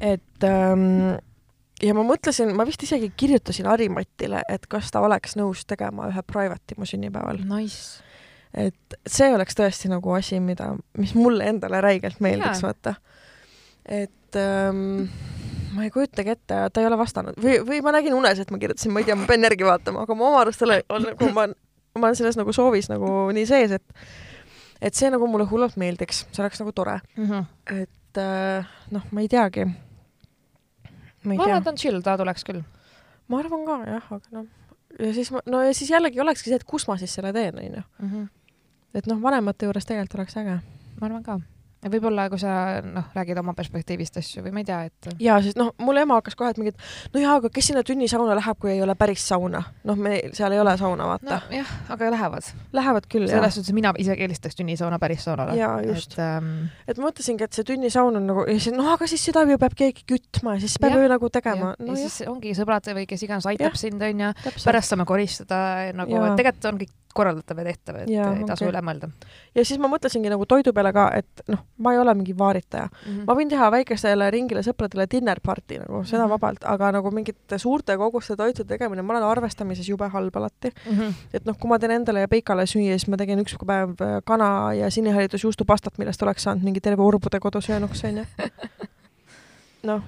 [0.00, 1.16] et ähm,
[1.82, 6.24] ja ma mõtlesin, ma vist isegi kirjutasin Harimatile, et kas ta oleks nõus tegema ühe
[6.26, 7.42] private'i mu sünnipäeval.
[7.48, 8.04] Nice.
[8.56, 12.70] et see oleks tõesti nagu asi, mida, mis mulle endale räigelt meeldiks, Jaa.
[12.72, 12.94] vaata.
[13.84, 15.08] et ähm,
[15.78, 18.58] ma ei kujutagi ette, ta ei ole vastanud või, või ma nägin unes, et ma
[18.58, 21.28] kirjutasin, ma ei tea, ma pean järgi vaatama, aga mu oma arust ole- on nagu
[21.36, 21.46] ma,
[21.94, 24.02] ma olen selles nagu soovis nagu nii sees, et
[24.82, 27.46] et see nagu mulle hullult meeldiks, see oleks nagu tore, Mhm.
[27.82, 29.64] et äh, noh, ma ei teagi.
[31.24, 32.62] ma ma arvan, et on chill, ta tuleks küll.
[33.28, 34.46] ma arvan ka jah, aga noh,
[34.98, 37.58] ja siis ma, no ja siis jällegi olekski see, et kus ma siis selle teen,
[37.58, 38.26] onju.
[38.94, 40.58] et noh, vanemate juures tegelikult oleks äge.
[41.00, 41.38] ma arvan ka.
[41.86, 45.58] Võib-olla, kui sa noh, räägid oma perspektiivist asju või ma ei tea, et ja sest
[45.60, 46.78] noh, mul ema hakkas kohe, et mingid,
[47.14, 49.62] no jaa, aga kes sinna tünnisauna läheb, kui ei ole päris sauna.
[49.86, 51.40] noh, me, seal ei ole sauna, vaata no,.
[51.54, 52.50] jah, aga lähevad.
[52.74, 53.38] Lähevad küll, jah.
[53.38, 55.54] selles suhtes mina isegi eelistaks tünnisauna päris saunale.
[55.58, 56.18] jaa, just.
[56.18, 56.52] et, ähm...
[56.88, 60.06] et ma mõtlesingi, et see tünnisaun on nagu, noh, aga siis seda ju peab keegi
[60.08, 61.74] kütma ja siis peab ju nagu tegema.
[61.78, 62.08] No, ja jah.
[62.08, 64.34] siis ongi sõbrad või kes iganes aitab ja, sind, onju.
[64.64, 68.72] pärast saame koristada nagu, tegelikult on kõik korraldatav ja tehtav, et ja, ei tasu okay.
[68.72, 69.08] üle mõelda.
[69.56, 72.88] ja siis ma mõtlesingi nagu toidu peale ka, et noh, ma ei ole mingi vaaritaja
[72.88, 72.98] mm.
[73.06, 73.24] -hmm.
[73.28, 76.30] ma võin teha väikestele ringile sõpradele dinner party nagu, seda mm -hmm.
[76.36, 80.98] vabalt, aga nagu mingite suurte koguste toitu tegemine, ma olen arvestamises jube halb alati mm.
[80.98, 81.14] -hmm.
[81.32, 84.20] et noh, kui ma teen endale ja Peikale süüa, siis ma tegin üks päev äh,
[84.24, 88.24] kana ja siniharidusjuustupastat, millest oleks saanud mingi terve urbude kodusöönuks, onju.
[89.88, 90.02] noh,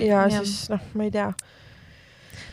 [0.00, 1.32] ja siis noh, ma ei tea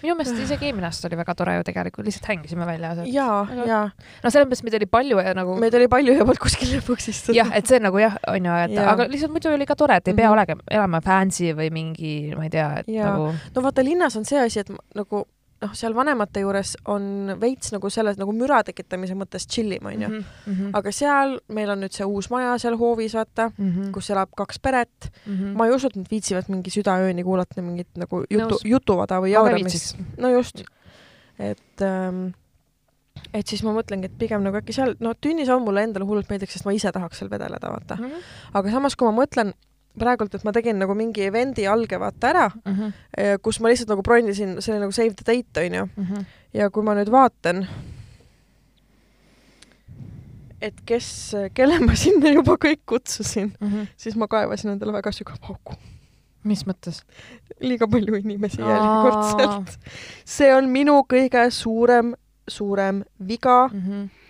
[0.04, 3.04] minu meelest isegi eelmine aasta oli väga tore ju tegelikult, lihtsalt hängisime väljas.
[3.10, 3.84] jaa, jaa.
[4.24, 5.58] no selles mõttes meid oli palju ja nagu.
[5.62, 7.38] meid oli palju ja polnud kuskil lõpuks istuda.
[7.38, 8.88] jah, et see nagu jah, on ju, et ja.
[8.94, 10.54] aga lihtsalt muidu oli ka tore, et ei pea mm -hmm.
[10.54, 13.12] olema, elama fancy või mingi, ma ei tea, et ja.
[13.12, 13.34] nagu.
[13.56, 15.26] no vaata, linnas on see asi, et nagu
[15.62, 20.10] noh, seal vanemate juures on veits nagu selles nagu müra tekitamise mõttes chill im, onju.
[20.10, 20.74] Mhm, mhm.
[20.78, 23.94] aga seal meil on nüüd see uus maja seal hoovis, vaata mm, -hmm.
[23.96, 25.34] kus elab kaks peret mm.
[25.38, 25.56] -hmm.
[25.58, 29.98] ma ei usu, et nad viitsivad mingi südaööni kuulata mingit nagu jutu, jutuvada või jauramist.
[30.18, 30.64] no just.
[31.40, 32.32] et ähm,
[33.34, 36.30] et siis ma mõtlengi, et pigem nagu äkki seal, no tünnis on mulle endale hullult
[36.30, 38.06] meeldiks, sest ma ise tahaks seal vedeleda, vaata mm.
[38.06, 38.32] -hmm.
[38.54, 39.54] aga samas, kui ma mõtlen
[40.00, 43.40] praegult, et ma tegin nagu mingi event'i alge vaata ära mm, -hmm.
[43.42, 46.06] kus ma lihtsalt nagu bronnisin, see oli nagu save the date onju mm.
[46.06, 46.26] -hmm.
[46.54, 47.66] ja kui ma nüüd vaatan,
[50.62, 53.88] et kes, kelle ma sinna juba kõik kutsusin mm, -hmm.
[53.98, 55.74] siis ma kaevasin endale väga sügava auku.
[56.44, 57.04] mis mõttes?
[57.60, 59.78] liiga palju inimesi järjekordselt.
[60.26, 62.16] see on minu kõige suurem,
[62.48, 63.80] suurem viga mm.
[63.80, 64.21] -hmm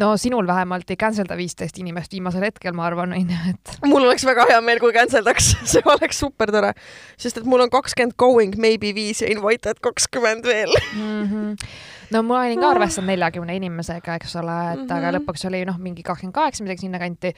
[0.00, 3.74] no sinul vähemalt ei cancel da viisteist inimest viimasel hetkel, ma arvan, onju, et.
[3.84, 6.72] mul oleks väga hea meel, kui cancel daks see oleks super tore,
[7.20, 11.26] sest et mul on kakskümmend going, maybe viis ja invited kakskümmend veel mm.
[11.26, 11.68] -hmm
[12.12, 14.96] no ma olin ka arvestanud neljakümne inimesega, eks ole, et mm -hmm.
[14.98, 17.34] aga lõpuks oli noh, mingi kakskümmend kaheksa midagi sinnakanti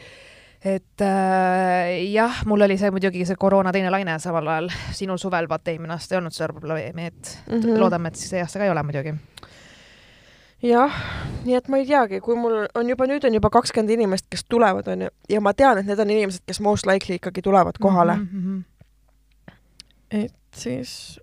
[0.64, 5.48] et äh, jah, mul oli see muidugi see koroona teine laine samal ajal, sinul suvel
[5.48, 7.78] vaata eelmine aasta ei olnud seda probleemi, et mm -hmm.
[7.78, 9.14] loodame, et siis see aasta ka ei ole muidugi
[10.64, 11.00] jah,
[11.44, 14.46] nii et ma ei teagi, kui mul on juba nüüd on juba kakskümmend inimest, kes
[14.48, 18.16] tulevad, onju, ja ma tean, et need on inimesed, kes most likely ikkagi tulevad kohale
[18.16, 18.28] mm.
[18.44, 19.44] -hmm.
[20.24, 21.20] et siis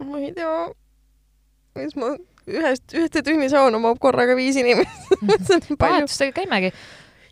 [0.00, 0.56] ma ei tea,
[1.78, 2.14] siis ma
[2.48, 5.12] ühest, ühte tünnisauna mahub korraga viis inimest
[5.80, 6.72] vahetustega käimegi.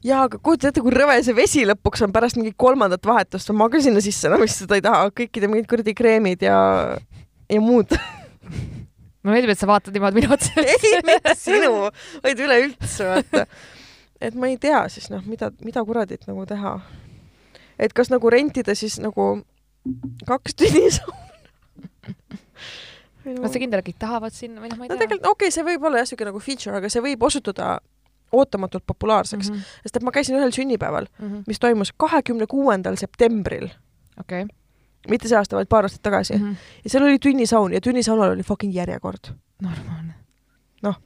[0.04, 3.68] jaa, aga kujuta ette, kui rõve see vesi lõpuks on pärast mingit kolmandat vahetust, ma
[3.72, 6.58] ka sinna sisse enam istuda ei taha, kõikide mingid kuradi kreemid ja,
[7.48, 7.92] ja muud
[9.22, 10.64] mulle meeldib, et sa vaatad niimoodi minu otsa.
[10.74, 11.88] ei, mitte sinu,
[12.24, 13.46] vaid üleüldse, vaata.
[14.20, 16.76] et ma ei tea siis noh, mida, mida kuradit nagu teha.
[17.78, 19.35] et kas nagu rentida siis nagu
[20.28, 21.32] kaks tünnisauna
[23.24, 23.42] no..
[23.42, 24.96] kas sa kindel, et kõik tahavad sinna või noh, ma ei tea.
[24.96, 27.74] no tegelikult okei okay,, see võib olla jah, niisugune nagu feature, aga see võib osutuda
[28.32, 29.85] ootamatult populaarseks mm, -hmm.
[29.85, 31.44] sest et ma käisin ühel sünnipäeval mm, -hmm.
[31.46, 33.68] mis toimus kahekümne kuuendal septembril.
[34.18, 34.62] okei okay
[35.10, 36.44] mitte see aasta, vaid paar aastat tagasi mm.
[36.44, 36.56] -hmm.
[36.84, 39.32] ja seal oli tünnisaun ja tünnisaunal oli fucking järjekord.
[39.62, 40.14] normaalne.
[40.82, 40.96] noh,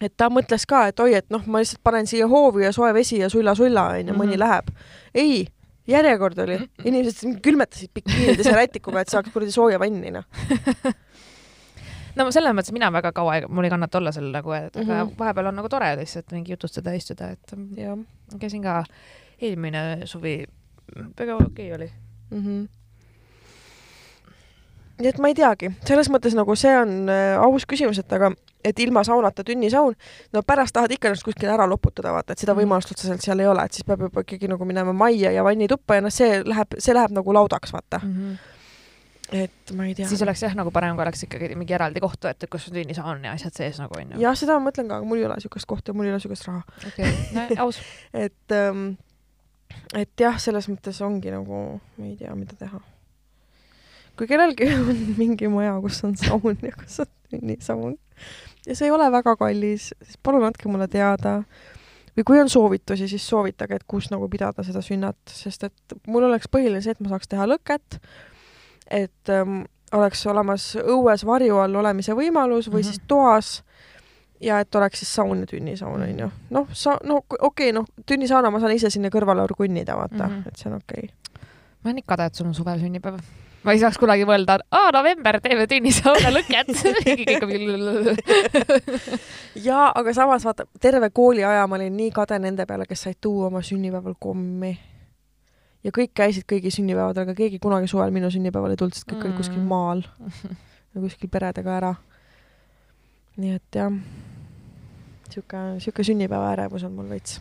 [0.00, 2.94] et ta mõtles ka, et oi, et noh, ma lihtsalt panen siia hoovi ja soe
[2.94, 4.38] vesi ja sulla-sulla onju, mõni mhm.
[4.38, 4.70] läheb.
[5.14, 5.46] ei,
[5.86, 10.24] järjekord oli, inimesed külmetasid bikiinides ja rätikuga, et saaks kuradi sooja vanni noh
[12.16, 15.18] no selles mõttes mina väga kaua, mul ei kannata olla seal nagu, et mm -hmm.
[15.18, 17.96] vahepeal on nagu tore lihtsalt mingi jutustada istuda, et ja.
[18.38, 18.84] käisin ka
[19.40, 20.46] eelmine suvi,
[21.18, 21.92] väga okei okay oli
[22.30, 22.42] mm.
[22.42, 22.83] -hmm
[25.00, 28.30] nii et ma ei teagi, selles mõttes nagu see on äh, aus küsimus, et aga
[28.64, 29.94] et ilma saunata tünnisaun,
[30.32, 32.62] no pärast tahad ikka ennast kuskile ära loputada, vaata, et seda mhm.
[32.62, 35.98] võimalust otseselt seal ei ole, et siis peab juba ikkagi nagu minema majja ja vannituppa
[35.98, 38.18] ja noh, see läheb, see läheb nagu laudaks, vaata mm.
[38.18, 38.50] -hmm
[39.32, 40.06] et ma ei tea.
[40.08, 43.24] siis oleks jah, nagu parem, kui oleks ikkagi mingi eraldi koht võetud, kus on tünnisaun
[43.24, 44.20] ja asjad sees nagu onju.
[44.20, 46.20] jah, seda ma mõtlen ka, aga mul ei ole siukest kohta ja mul ei ole
[46.20, 46.62] siukest raha.
[46.86, 47.80] okei okay., aus
[48.12, 48.84] et ähm,,
[49.96, 51.64] et jah, selles mõttes ongi nagu,
[51.96, 52.82] ma ei tea, mida teha
[54.18, 57.96] kui kellelgi on mingi maja, kus on saun ja kus on tünnisaun
[58.66, 61.42] ja see ei ole väga kallis, siis palun andke mulle teada.
[62.16, 66.22] või kui on soovitusi, siis soovitage, et kus nagu pidada seda sünnat, sest et mul
[66.28, 67.98] oleks põhiline see, et ma saaks teha lõket,
[68.86, 72.92] et ähm, oleks olemas õues varju all olemise võimalus või mm -hmm.
[72.92, 73.62] siis toas
[74.40, 76.30] ja et oleks siis saun ja tünnisaun onju.
[76.50, 80.34] noh, sa, no okei okay,, noh, tünnisauna ma saan ise sinna kõrvale orgunnida, vaata mm,
[80.34, 80.48] -hmm.
[80.48, 81.42] et see on okei okay.
[81.82, 83.18] ma olen ikka kade, et sul on suvel sünnipäev
[83.64, 86.72] ma ei saaks kunagi mõelda, aa november, teeme tünnisauna lõket
[89.68, 93.48] jaa, aga samas vaata, terve kooliaja ma olin nii kade nende peale, kes said tuua
[93.48, 94.72] oma sünnipäeval kommi
[95.84, 99.20] ja kõik käisid kõigi sünnipäevadel, aga keegi kunagi suvel minu sünnipäeval ei tulnud, sest kõik
[99.20, 99.26] mm.
[99.28, 99.68] olid kuskil Mm.
[99.72, 100.04] maal
[100.94, 101.94] ja kuskil peredega ära.
[103.36, 103.90] nii et jah,
[105.30, 107.40] sihuke, sihuke sünnipäeva ärevus on mul veits.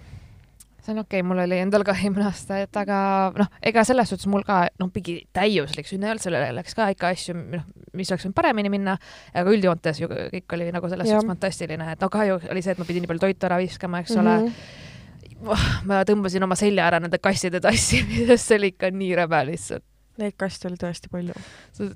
[0.84, 2.98] See on okei okay,, mul oli endal ka eelmine aasta, et aga
[3.38, 6.90] noh, ega selles suhtes mul ka noh, mingi täiuslik sünni ei olnud, sellele läks ka
[6.92, 8.98] ikka asju, noh, mis oleks võinud paremini minna,
[9.34, 12.82] aga üldjoontes ju kõik oli nagu selles suhtes fantastiline, et no kahju oli see, et
[12.82, 14.46] ma pidin nii palju toitu ära viskama, eks ole Mhm.
[14.46, 15.50] mm.
[15.50, 15.88] -hmm.
[15.88, 19.84] ma tõmbasin oma selja ära nende kasside tassimisest, see oli ikka nii räme lihtsalt.
[20.18, 21.34] Neid kaste oli tõesti palju.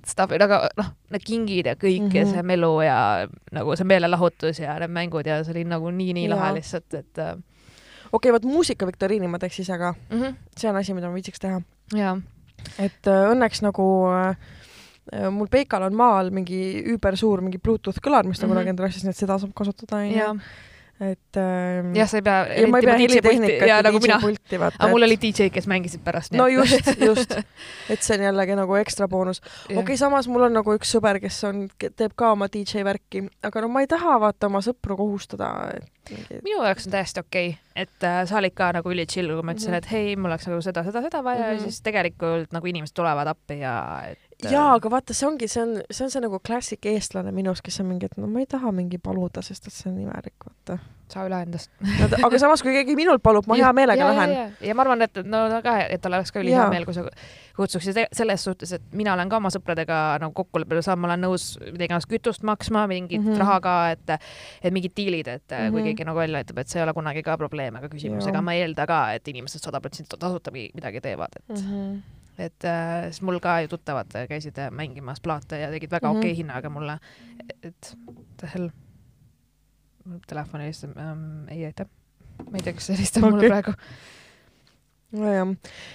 [0.10, 2.15] Stuff'i, aga noh, need kingid ja kõik mm -hmm.
[2.15, 2.34] ja Mhm.
[2.34, 6.54] see melu ja nagu see meelelahutus ja need mängud ja see oli nagu nii-nii lahe
[6.56, 7.36] lihtsalt, et äh,
[8.11, 10.35] okei okay,, vot muusikaviktoriini ma teeks ise ka, mm -hmm.
[10.57, 11.61] see on asi, mida ma viitsiks teha.
[12.79, 18.39] et äh, õnneks nagu äh, mul Peikal on maal mingi üübersuur mingi Bluetooth kõlar, mis
[18.39, 20.17] ta kunagi endale ostis, nii et seda saab kasutada onju
[20.99, 22.38] et äh, jah, sa ei pea.
[22.62, 26.33] ja ma ei pea helitehnikat ja nagu mina, aga mul oli DJ, kes mängisid pärast.
[26.33, 27.36] no just, just,
[27.91, 29.41] et see on jällegi nagu ekstra boonus.
[29.69, 33.27] okei okay,, samas mul on nagu üks sõber, kes on, teeb ka oma DJ värki,
[33.45, 37.53] aga no ma ei taha vaata oma sõpru kohustada, et minu jaoks on täiesti okei
[37.53, 39.83] okay,, et äh, sa olid ka nagu üli chill, kui ma ütlesin mm, Mhm.
[39.83, 39.86] -hmm.
[39.86, 41.53] et hei, mul oleks nagu seda, seda, seda vaja mm, -hmm.
[41.53, 41.65] Mhm.
[41.65, 45.47] ja siis tegelikult nagu inimesed tulevad appi ja et äh, jaa, aga vaata, see ongi,
[45.47, 48.39] see on, see on see nagu klassik eestlane minus, kes on mingi, et no ma
[48.43, 50.78] ei taha mingi paluda, sest et see on imelik, vaata.
[51.08, 51.71] saa üle endast.
[52.26, 54.32] aga samas, kui keegi minult palub, ma hea meelega lähen.
[54.36, 56.93] ja, ja ma arvan, et no no ka, et tal oleks ka ülihea meel, kui
[56.93, 57.06] sa
[57.56, 61.45] kutsuksid selles suhtes, et mina olen ka oma sõpradega nagu kokkuleppele saanud, ma olen nõus
[61.63, 63.32] midagi iganes kütust maksma, mingit mm.
[63.32, 63.39] -hmm.
[63.39, 64.17] raha ka, et
[64.62, 65.71] et mingid diilid, et mm -hmm.
[65.71, 65.88] kui Mhm.
[65.88, 68.54] keegi nagu välja ütleb, et see ei ole kunagi ka probleem ega küsimus, ega ma
[68.54, 71.71] ei eelda ka, et inimesed sada protsenti tasuta mi- midagi teevad, et mm.
[71.71, 72.02] -hmm.
[72.38, 76.17] Et äh, siis mul ka ju tuttavad käisid äh, mängimas plaate ja tegid väga Mhm.
[76.17, 77.00] okei okay hinnaga mulle,
[77.63, 77.95] et
[78.38, 78.69] the hell,
[80.28, 81.88] telefon helistab ähm,, ei aitäh,
[82.52, 83.32] ma ei tea, see helistab okay.
[83.32, 83.73] mulle praegu
[85.17, 85.54] nojah,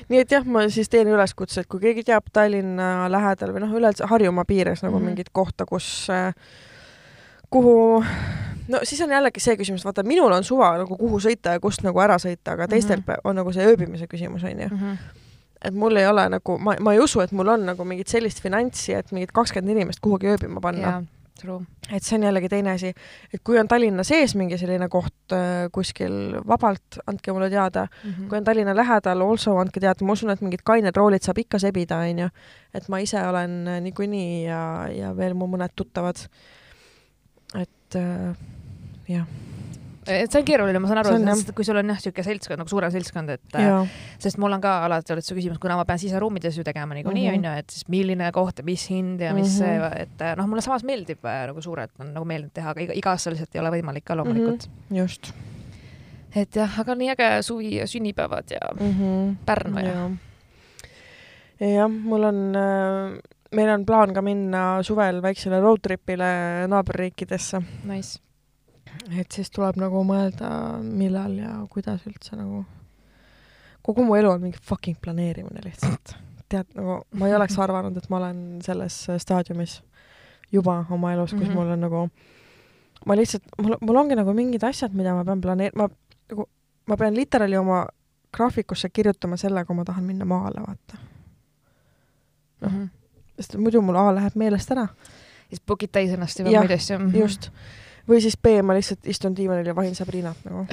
[0.08, 3.74] nii et jah, ma siis teen üleskutse, et kui keegi teab Tallinna lähedal või noh,
[3.76, 5.00] üleüldse Harjumaa piires nagu mm.
[5.00, 5.06] -hmm.
[5.12, 6.08] mingit kohta, kus,
[7.50, 8.04] kuhu
[8.68, 11.84] no siis on jällegi see küsimus, vaata minul on suva nagu kuhu sõita ja kust
[11.86, 13.04] nagu ära sõita, aga teistel mm.
[13.08, 13.24] -hmm.
[13.24, 14.68] on nagu see ööbimise küsimus onju.
[14.68, 14.78] mm.
[14.78, 15.21] -hmm.
[15.64, 18.40] Et mul ei ole nagu, ma, ma ei usu, et mul on nagu mingit sellist
[18.42, 20.88] finantsi, et mingit kakskümmend inimest kuhugi ööbima panna.
[20.88, 21.02] jaa,
[21.40, 21.60] true.
[21.92, 22.90] et see on jällegi teine asi,
[23.32, 28.28] et kui on Tallinna sees mingi selline koht äh, kuskil vabalt, andke mulle teada Mhm.
[28.28, 31.58] kui on Tallinna lähedal, also andke teada, ma usun, et mingid kained roolid saab ikka
[31.62, 32.28] sebida, onju.
[32.74, 36.16] et ma ise olen äh, niikuinii ja, ja veel mu mõned tuttavad.
[37.54, 38.34] et äh,
[39.08, 39.26] jah,
[40.06, 42.72] et see on keeruline, ma saan aru sest kui sul on jah, niisugune seltskond nagu
[42.72, 43.76] suurem seltskond, et ja
[44.22, 47.28] sest mul on ka alati olnud see küsimus, kuna ma pean siseruumides ju tegema niikuinii
[47.28, 47.38] Mhm.
[47.38, 50.46] onju, et siis milline koht ja mis hind ja mis see Mhm., et äh, noh,
[50.50, 53.54] mulle samas meeldib äh, nagu suurelt on nagu meeldinud teha, aga iga, iga aasta lihtsalt
[53.54, 54.74] ei ole võimalik ka loomulikult mm.
[54.90, 54.98] Mhm.
[54.98, 56.40] just -hmm.
[56.42, 58.90] et jah, aga nii äge suvi ja sünnipäevad ja mm.
[58.90, 59.36] -hmm.
[59.46, 60.10] Pärnu ja, ja.
[61.60, 63.20] ja jah, mul on äh,
[63.52, 68.18] meil on plaan ka minna suvel väiksele road trip'ile naaberriikidesse, nice.
[69.10, 70.48] Et siis tuleb nagu mõelda,
[70.82, 72.64] millal ja kuidas üldse nagu.
[73.82, 76.14] kogu mu elu on mingi fucking planeerimine lihtsalt.
[76.48, 79.80] tead, nagu ma ei oleks arvanud, et ma olen selles staadiumis
[80.52, 81.50] juba oma elus, kus mm Mhm.
[81.50, 81.54] -hmm.
[81.54, 82.10] mul on nagu,
[83.06, 85.88] ma lihtsalt, mul, mul ongi nagu mingid asjad, mida ma pean planeerima, ma
[86.30, 86.48] nagu,
[86.86, 87.86] ma pean literaali oma
[88.32, 90.96] graafikusse kirjutama selle, kui ma tahan minna maale, vaata.
[92.60, 92.88] Mm -hmm.
[93.36, 94.86] sest muidu mul A läheb meelest ära,
[95.48, 97.10] siis book'id täis ennast juba muid asju mm.
[97.10, 97.50] -hmm.
[98.08, 100.66] Või siis B, ma lihtsalt istun diivanil ja vahin Sabrinat nagu.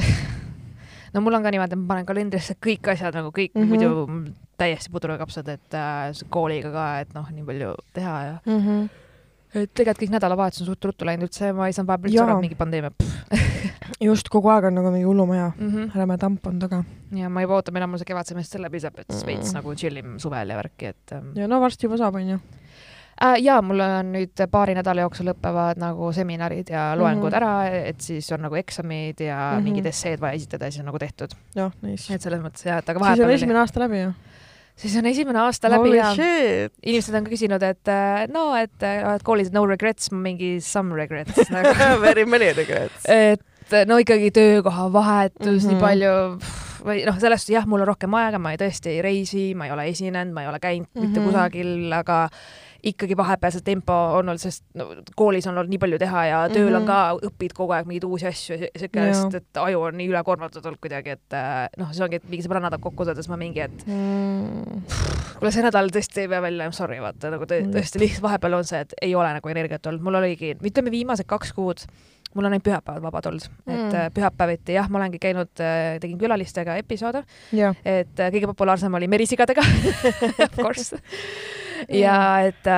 [1.13, 3.74] no mul on ka niimoodi, et ma panen kalendrisse kõik asjad nagu kõik mm Mhm.
[3.74, 4.08] -hmm.
[4.10, 8.89] muidu täiesti pudrukapsad, et äh, kooliga ka, et noh, nii palju teha ja Mm -hmm.
[9.56, 12.36] et tegelikult kõik nädalavahetus on suht ruttu läinud üldse, ma ei saanud vahepeal üldse aru,
[12.38, 12.92] et mingi pandeemia.
[14.10, 15.92] just kogu aeg on nagu mingi hullumaja, Mm -hmm.
[15.96, 16.84] räme tamp on taga.
[17.15, 19.54] ja ma juba ootan, millal mul see kevadsemester läbi saab, et siis veits Mm.
[19.54, 22.39] nagu chill im suvel ja värki, et ähm, ja no varsti juba saab, onju.
[23.24, 27.38] Äh, ja mul on nüüd paari nädala jooksul lõpevad nagu seminarid ja loengud mm -hmm.
[27.38, 29.58] ära, et siis on nagu eksamid ja mm.
[29.58, 29.64] -hmm.
[29.64, 32.14] mingid esseed vaja esitada ja siis on nagu tehtud, jah, nice.
[32.14, 34.14] et selles mõttes jah, et aga siis on vahepeal esimene aasta läbi ju.
[34.76, 36.74] siis on esimene aasta läbi Holy ja shit.
[36.86, 40.96] inimesed on ka küsinud, et äh, no, et äh, oled koolis no regrets, mingi some
[40.96, 43.06] regrets nagu Very many regrets.
[43.08, 43.42] et
[43.88, 45.68] no ikkagi töökoha vahetus mm -hmm.
[45.68, 45.82] nii Mhm.
[45.82, 46.40] palju
[46.86, 49.66] või noh, selles suhtes jah, mul on rohkem aega, ma ei tõesti ei reisi, ma
[49.66, 51.08] ei ole esinenud, ma ei ole käinud mm -hmm.
[51.08, 51.28] mitte Mhm.
[51.28, 52.30] kusagil, aga
[52.84, 56.39] ikkagi vahepeal see tempo on olnud, sest no, koolis on olnud nii palju teha ja
[56.50, 56.76] tööl mm -hmm.
[56.76, 57.22] on Mhm.
[57.22, 59.13] ka, õpid kogu aeg mingeid uusi asju ja siuke, Jaa.
[59.13, 62.44] sest et aju on nii ülekoormatud olnud kuidagi, et äh, noh, see ongi, et mingi
[62.48, 64.82] sõbranna tahab kokku saada, siis ma mingi, et Mm.
[65.39, 67.72] kuule, see nädal tõesti ei pea välja, I m sorry, vaata nagu tõ- Mm.
[67.74, 71.26] tõesti lihtsalt vahepeal on see, et ei ole nagu energiat olnud, mul oligi, ütleme viimased
[71.28, 71.86] kaks kuud
[72.36, 75.50] mul on ainult pühapäevad vabad olnud mm., et äh, pühapäeviti jah, ma olengi käinud,
[76.00, 77.24] tegin külalistega episoode,
[77.86, 79.62] et kõige populaarsem oli merisigadega
[80.46, 80.96] of course
[82.02, 82.15] ja
[82.48, 82.70] et,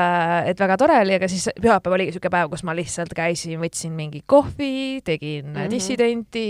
[0.52, 3.96] et väga tore oli, aga siis pühapäev oligi niisugune päev, kus ma lihtsalt käisin, võtsin
[3.98, 5.74] mingi kohvi, tegin mm -hmm.
[5.74, 6.46] dissidenti,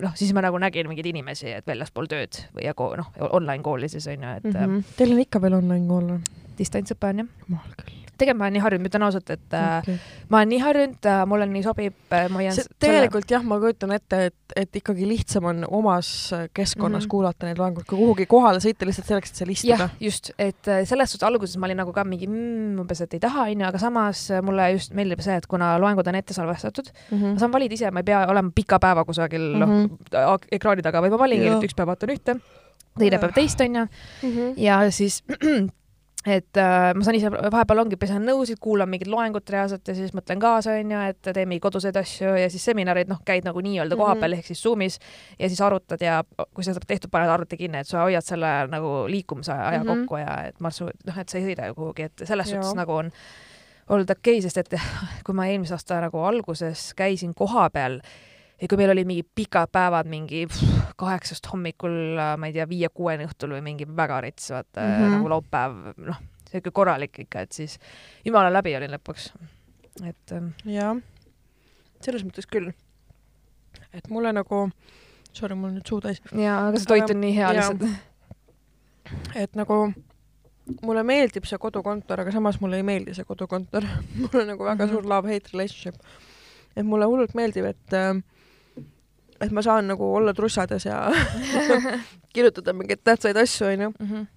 [0.00, 3.88] noh, siis ma nagu nägin mingeid inimesi, et väljaspool tööd või ja noh, online kooli
[3.88, 4.60] siis on ju, et mm.
[4.60, 4.94] -hmm.
[4.96, 6.22] Teil on ikka veel online kool või?
[6.58, 7.28] distantsõpe on jah.
[7.48, 9.96] jumal küll tegelikult ma olen nii harjunud, ütlen ausalt, et äh, okay.
[10.30, 13.36] ma olen nii harjunud, äh, mulle nii sobib, äh, ma hoian tegelikult selle...
[13.36, 16.10] jah, ma kujutan ette, et, et ikkagi lihtsam on omas
[16.54, 17.10] keskkonnas mm -hmm.
[17.14, 19.88] kuulata neid loenguid, kui kuhugi kohale sõita lihtsalt selleks, et seal istuda.
[20.00, 23.48] just, et selles suhtes alguses ma olin nagu ka mingi mm, umbes, et ei taha,
[23.50, 27.32] onju, aga samas mulle just meeldib see, et kuna loengud on ette salvestatud mm, -hmm.
[27.34, 30.48] ma saan valida ise, ma ei pea olema pika päeva kusagil mm -hmm.
[30.52, 32.40] ekraani taga, vaid ma valingi, et üks päev vaatan ühte
[32.98, 34.52] teine päev teist onju -hmm.
[34.56, 35.22] ja siis
[36.26, 40.12] et äh, ma saan ise, vahepeal ongi, pesen nõusid, kuulan mingit loengut reaalselt ja siis
[40.14, 43.98] mõtlen kaasa, onju, et teen mingeid koduseid asju ja siis seminarid, noh, käid nagu nii-öelda
[43.98, 44.38] kohapeal mm -hmm.
[44.38, 44.98] ehk siis Zoomis
[45.38, 46.22] ja siis arutad ja
[46.54, 49.88] kui sa saad tehtud, paned arvuti kinni, et sa hoiad selle nagu liikumise aja mm
[49.88, 50.04] -hmm.
[50.04, 52.92] kokku ja et marssu, noh, et sa ei sõida ju kuhugi, et selles suhtes nagu
[52.92, 53.10] on
[53.88, 54.74] olnud okei okay,, sest et
[55.26, 58.00] kui ma eelmise aasta nagu alguses käisin kohapeal
[58.62, 61.96] ja kui meil olid mingid pikad päevad, mingi pff, kaheksast hommikul,
[62.38, 65.16] ma ei tea, viie-kuueni õhtul või mingi väga rits, vaata mm -hmm.
[65.16, 66.20] nagu laupäev, noh,
[66.50, 67.78] sihuke korralik ikka, et siis
[68.24, 69.32] jumala läbi olin lõpuks.
[70.06, 70.32] et.
[70.32, 70.96] Ähm, jah,
[72.00, 72.72] selles mõttes küll.
[73.92, 74.70] et mulle nagu,
[75.32, 76.22] sorry, mul on nüüd suu täis.
[76.32, 77.82] jaa, aga see toit on nii hea lihtsalt.
[79.34, 79.92] et nagu
[80.82, 83.82] mulle meeldib see kodukontor, aga samas mulle ei meeldi see kodukontor
[84.20, 84.92] mul on nagu väga mm -hmm.
[84.92, 85.96] suur love-hate relationship.
[86.76, 88.22] et mulle hullult meeldib, et äh,
[89.42, 91.04] et ma saan nagu olla trussades ja
[92.34, 93.92] kirjutada mingeid tähtsaid asju, onju.
[93.98, 94.28] Mhm.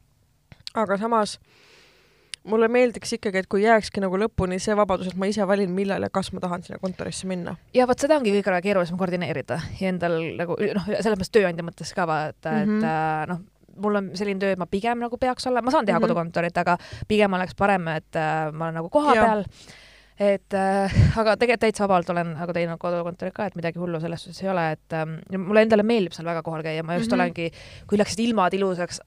[0.76, 1.40] aga samas
[2.46, 6.06] mulle meeldiks ikkagi, et kui jääkski nagu lõpuni see vabadus, et ma ise valin, millal
[6.06, 7.56] ja kas ma tahan sinna kontorisse minna.
[7.74, 11.94] ja vot seda ongi kõige keerulisem koordineerida ja endal nagu noh, selles mõttes tööandja mõttes
[11.96, 12.62] ka vaata mm, -hmm.
[12.62, 12.86] et mhm.
[12.92, 13.42] äh, noh,
[13.82, 16.08] mul on selline töö, et ma pigem nagu peaks olema, ma saan teha mm -hmm.
[16.08, 19.44] kodukontorit, aga pigem oleks parem, et äh, ma olen nagu kohapeal
[20.20, 24.24] et äh, aga tegelikult täitsa vabalt olen nagu teinud kodukontorit ka, et midagi hullu selles
[24.24, 27.18] suhtes ei ole, et ähm, mulle endale meeldib seal väga kohal käia, ma just mm
[27.18, 27.22] -hmm.
[27.22, 27.52] olengi,
[27.88, 29.02] kui läksid ilmad ilusaks,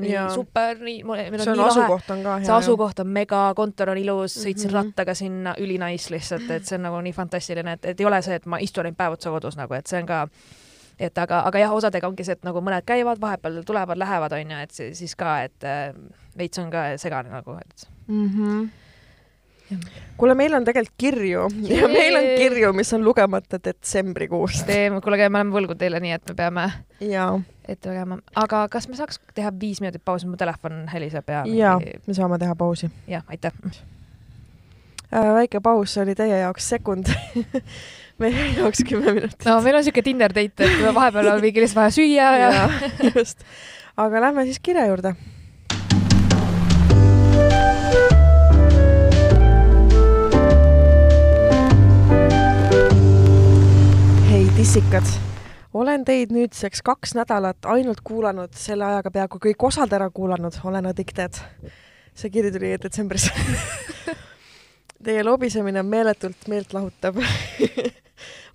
[0.00, 0.28] nii ja.
[0.32, 2.46] super, nii, meil on see on nii asukoht on ka hea.
[2.46, 4.86] see asukoht on mega, kontor on ilus, sõitsin mm -hmm.
[4.86, 8.34] rattaga sinna, ülinais lihtsalt, et see on nagu nii fantastiline, et, et ei ole see,
[8.34, 10.28] et ma istun ainult päev otsa kodus nagu, et see on ka
[10.98, 14.56] et aga, aga jah, osadega ongi see, et nagu mõned käivad, vahepeal tulevad, lähevad, onju,
[14.62, 15.92] et siis ka, et äh,
[16.38, 18.28] veits on ka segane nagu, et mm.
[18.30, 18.85] -hmm
[20.16, 21.80] kuule, meil on tegelikult kirju Jee.
[21.80, 24.66] ja meil on kirju, mis on lugemata detsembrikuust.
[25.02, 26.66] kuule, me oleme võlgu teile, nii et me peame
[27.00, 27.28] ja.
[27.68, 28.18] ette lugema.
[28.34, 31.44] aga kas me saaks teha viis minutit pausi, mu telefon heliseb ja.
[31.50, 32.90] ja mingi..., me saame teha pausi.
[33.10, 33.54] jah, aitäh
[35.12, 35.30] äh,.
[35.40, 37.12] väike paus oli teie jaoks sekund
[38.22, 39.44] meie jaoks kümme minutit.
[39.44, 42.68] no meil on siuke Tinder date, et vahepeal on mingi lihtsalt vaja süüa ja, ja.
[43.14, 43.42] just.
[43.96, 45.16] aga lähme siis kirja juurde
[54.56, 55.04] tissikad.
[55.74, 60.86] olen teid nüüdseks kaks nädalat ainult kuulanud, selle ajaga peaaegu kõik osad ära kuulanud, olen
[60.88, 61.36] addicted.
[62.16, 63.28] see kiri tuli detsembris
[65.04, 67.20] Teie lobisemine on meeletult meeltlahutav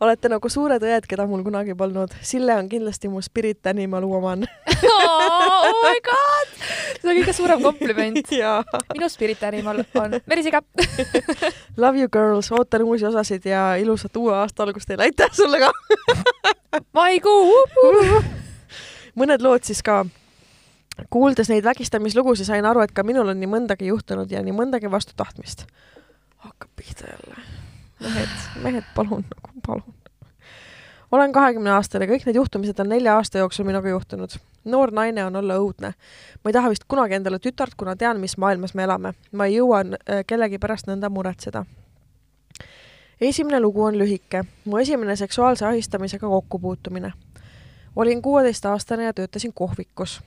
[0.01, 2.13] olete nagu suured õed, keda mul kunagi polnud.
[2.25, 4.47] Sille on kindlasti mu spirit animal woman.
[5.61, 6.53] Oh my god,
[6.97, 8.31] see on kõige suurem kompliment.
[8.95, 10.63] Minu spirit animal on verisiga.
[11.77, 15.69] Love you girls, ootan uusi osasid ja ilusat uue aasta algust teile, aitäh sulle ka!
[16.97, 17.53] Maikuu!
[19.21, 20.01] Mõned lood siis ka.
[21.13, 24.89] Kuuldes neid vägistamislugusid, sain aru, et ka minul on nii mõndagi juhtunud ja nii mõndagi
[24.91, 25.67] vastu tahtmist.
[26.41, 27.35] Hakkab pihta jälle
[28.01, 28.29] mehed,
[28.63, 29.93] mehed, palun, nagu palun.
[31.11, 34.37] olen kahekümne aastane, kõik need juhtumised on nelja aasta jooksul minuga juhtunud.
[34.65, 35.93] noor naine on olla õudne.
[36.43, 39.13] ma ei taha vist kunagi endale tütart, kuna tean, mis maailmas me elame.
[39.31, 41.65] ma ei jõua äh, kellegi pärast nõnda muretseda.
[43.21, 44.43] esimene lugu on lühike.
[44.65, 47.13] mu esimene seksuaalse ahistamisega kokkupuutumine.
[47.95, 50.21] olin kuueteistaastane ja töötasin kohvikus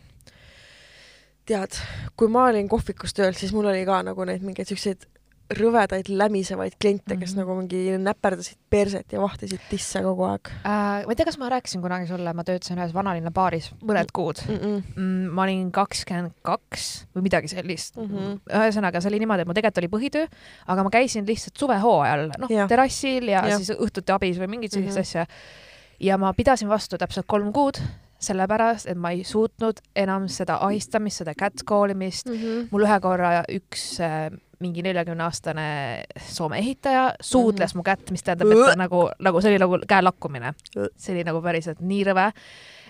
[1.47, 1.77] tead,
[2.17, 5.05] kui ma olin kohvikus tööl, siis mul oli ka nagu neid mingeid siukseid
[5.53, 7.43] rõvedaid lämisevaid kliente, kes mm -hmm.
[7.43, 11.05] nagu mingi näperdasid perset ja vahtisid tisse kogu aeg äh,.
[11.05, 14.41] ma ei tea, kas ma rääkisin kunagi sulle, ma töötasin ühes vanalinna baaris mõned kuud
[14.49, 14.55] mm.
[14.55, 14.83] -mm.
[14.97, 18.09] Mm, ma olin kakskümmend kaks või midagi sellist mm.
[18.09, 18.39] -hmm.
[18.61, 20.31] ühesõnaga, see oli niimoodi, et mul tegelikult oli põhitöö,
[20.67, 24.97] aga ma käisin lihtsalt suvehooajal, noh, terrassil ja, ja siis õhtuti abis või mingit sellist
[24.97, 25.27] mm -hmm.
[25.27, 25.27] asja.
[26.01, 27.83] ja ma pidasin vastu täpselt kolm kuud
[28.25, 32.35] sellepärast, et ma ei suutnud enam seda ahistamist, seda catcall imist mm.
[32.35, 32.69] -hmm.
[32.71, 34.31] mul ühe korra üks äh,
[34.65, 35.67] mingi neljakümne aastane
[36.29, 37.83] Soome ehitaja suudles mm -hmm.
[37.83, 40.55] mu kätt, mis tähendab, et ta nagu, nagu see oli nagu käe lakkumine.
[40.97, 42.31] see oli nagu päriselt nii rõve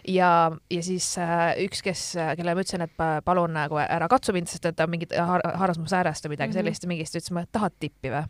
[0.08, 2.04] ja, ja siis äh, üks, kes,
[2.36, 5.78] kellele ma ütlesin, et palun nagu ära katsu mind, sest et ta mingit har haaras
[5.78, 6.62] mu säärest või midagi mm -hmm.
[6.62, 8.24] sellist ja mingist ütles et tahad tippi või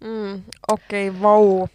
[0.00, 0.42] mm,?
[0.68, 1.68] okei okay,, vau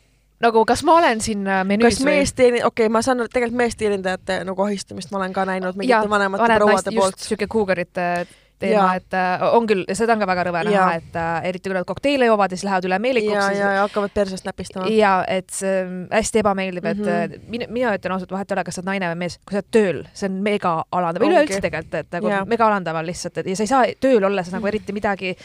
[0.43, 4.41] nagu kas ma olen siin äh, menüüs kas meesteenin-, okei okay,, ma saan tegelikult meesteenindajate
[4.47, 7.17] nagu ahistamist ma olen ka näinud mingite vanemate prouade poolt.
[7.19, 8.27] sihuke kuugarite
[8.59, 11.77] teema, et äh, on küll, seda on ka väga rõve näha, et äh, eriti kui
[11.77, 13.35] nad kokteile joovad ja siis lähevad üle meelikuks.
[13.35, 14.89] ja, ja, ja hakkavad persest näpistama.
[14.93, 17.47] ja et see ähm, hästi ebameeldiv, et mm -hmm.
[17.47, 19.61] mina, mina ütlen ausalt, vahet ei ole, kas sa oled naine või mees, kui sa
[19.61, 22.43] oled tööl, see on mega alandav, üleüldse tegelikult, et nagu ja.
[22.45, 25.35] mega alandav on lihtsalt, et ja sa ei saa tööl olles nagu eriti midagi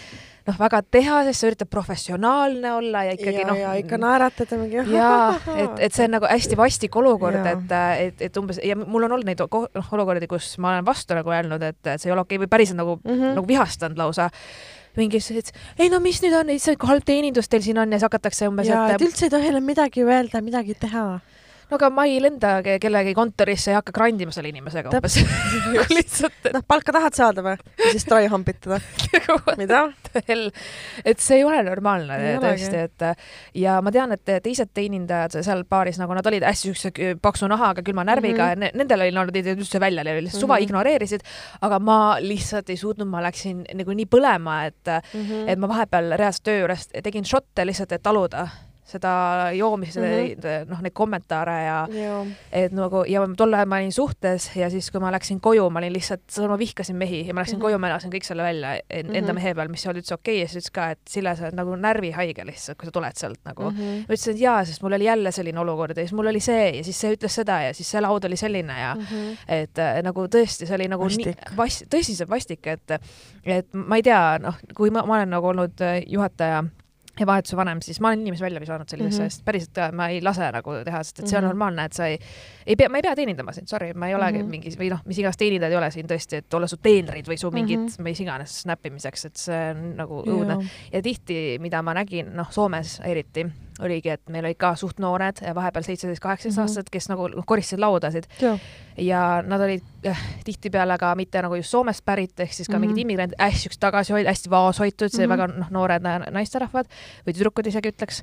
[0.48, 3.58] noh, väga teha, sest sa üritad professionaalne olla ja ikkagi noh.
[3.58, 4.82] ja ikka naeratad ja mingi.
[4.96, 7.74] jaa, et, et see on nagu hästi vastik olukord, et,
[8.06, 11.32] et, et umbes ja mul on olnud neid noh, olukordi, kus ma olen vastu nagu
[11.32, 13.34] öelnud, et see ei ole okei okay, või päriselt nagu mm, -hmm.
[13.38, 14.30] nagu vihastanud lausa
[14.96, 18.08] mingis, et ei no mis nüüd on, see halb teenindus teil siin on ja siis
[18.08, 18.68] hakatakse umbes.
[18.68, 21.06] jaa, et üldse ei tohi enam midagi öelda, midagi teha
[21.72, 25.16] no aga ma ei lenda kellegi kontorisse ja hakka grandima selle inimesega umbes
[25.96, 26.52] lihtsalt et....
[26.56, 27.56] noh, palka tahad saada või?
[27.80, 28.80] ja siis try hampitada
[29.60, 29.84] mida?
[30.12, 33.06] et see ei ole normaalne ei tõesti, et
[33.62, 37.84] ja ma tean, et teised teenindajad seal baaris nagu nad olid hästi siukse paksu nahaga,
[37.86, 38.82] külma närviga mm, -hmm.
[38.82, 40.68] nendel oli, nad olid üldse välja, lihtsalt suva mm -hmm.
[40.68, 41.24] ignoreerisid,
[41.60, 45.48] aga ma lihtsalt ei suutnud, ma läksin nagu nii põlema, et mm, -hmm.
[45.48, 48.48] et ma vahepeal reaalselt töö juures tegin šotte lihtsalt, et taluda
[48.92, 49.12] seda
[49.56, 50.70] joomist mm, -hmm.
[50.70, 52.26] noh, neid kommentaare ja Joo.
[52.52, 55.80] et nagu ja tol ajal ma olin suhtes ja siis, kui ma läksin koju, ma
[55.82, 57.68] olin lihtsalt, ma vihkasin mehi ja ma läksin mm -hmm.
[57.68, 59.32] koju, ma elasin kõik selle välja enda mm -hmm.
[59.34, 60.42] mehe peal, mis oli üldse okei okay.
[60.42, 63.40] ja siis ütles ka, et Sille, sa oled nagu närvihaige lihtsalt, kui sa tuled sealt
[63.44, 63.76] nagu mm.
[63.76, 64.04] -hmm.
[64.08, 66.76] ma ütlesin, et jaa, sest mul oli jälle selline olukord ja siis mul oli see
[66.76, 69.36] ja siis see ütles seda ja siis see laud oli selline ja mm -hmm.
[69.48, 71.26] et äh, nagu tõesti, see oli nagu vastik.
[71.26, 72.90] nii vas-, tõsiselt vastik, et
[73.44, 76.64] et ma ei tea, noh, kui ma, ma olen nagu olnud äh, juhataja
[77.22, 79.30] ja vahetuse vanem, siis ma olen inimesi välja visanud sellise mm -hmm.
[79.30, 81.54] eest, päriselt ka, ma ei lase nagu teha, sest et see on mm -hmm.
[81.54, 82.18] normaalne, et sa ei,
[82.66, 84.50] ei pea, ma ei pea teenindama sind, sorry, ma ei olegi mm -hmm.
[84.50, 87.38] mingi või noh, mis iganes teenindajad ei ole siin tõesti, et olla su teenrid või
[87.38, 88.02] su mingid mm, -hmm.
[88.02, 90.68] mis iganes snappimiseks, et see on nagu õudne.
[90.92, 93.46] ja tihti, mida ma nägin, noh, Soomes eriti
[93.82, 96.70] oligi, et meil olid ka suht noored, vahepeal seitseteist, kaheksateist mm -hmm.
[96.70, 98.26] aastased, kes nagu koristasid laudasid.
[98.96, 102.76] ja nad olid äh, tihtipeale ka mitte nagu just Soomest pärit, ehk siis ka mm
[102.76, 102.86] -hmm.
[102.86, 105.36] mingid immigrandid, hästi siuksed tagasihoid-, hästi vaoshoitud, see mm -hmm.
[105.36, 106.86] väga noh, noored naisterahvad
[107.26, 108.22] või tüdrukud isegi ütleks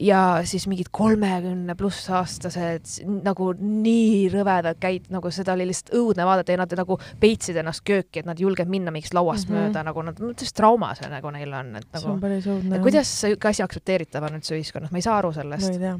[0.00, 6.26] ja siis mingid kolmekümne pluss aastased nagu nii rõvedad käid, nagu seda oli lihtsalt õudne
[6.28, 9.54] vaadata ja nad nagu peitsid ennast kööki, et nad ei julgenud minna mingist lauast mm
[9.54, 9.68] -hmm.
[9.68, 12.02] mööda, nagu nad, täiesti traumas nagu neil on, et nagu.
[12.02, 12.82] see on päris õudne.
[12.82, 15.68] kuidas see asi aktsepteeritav on üldse ühiskonnas, ma ei saa aru sellest.
[15.68, 15.98] ma ei tea.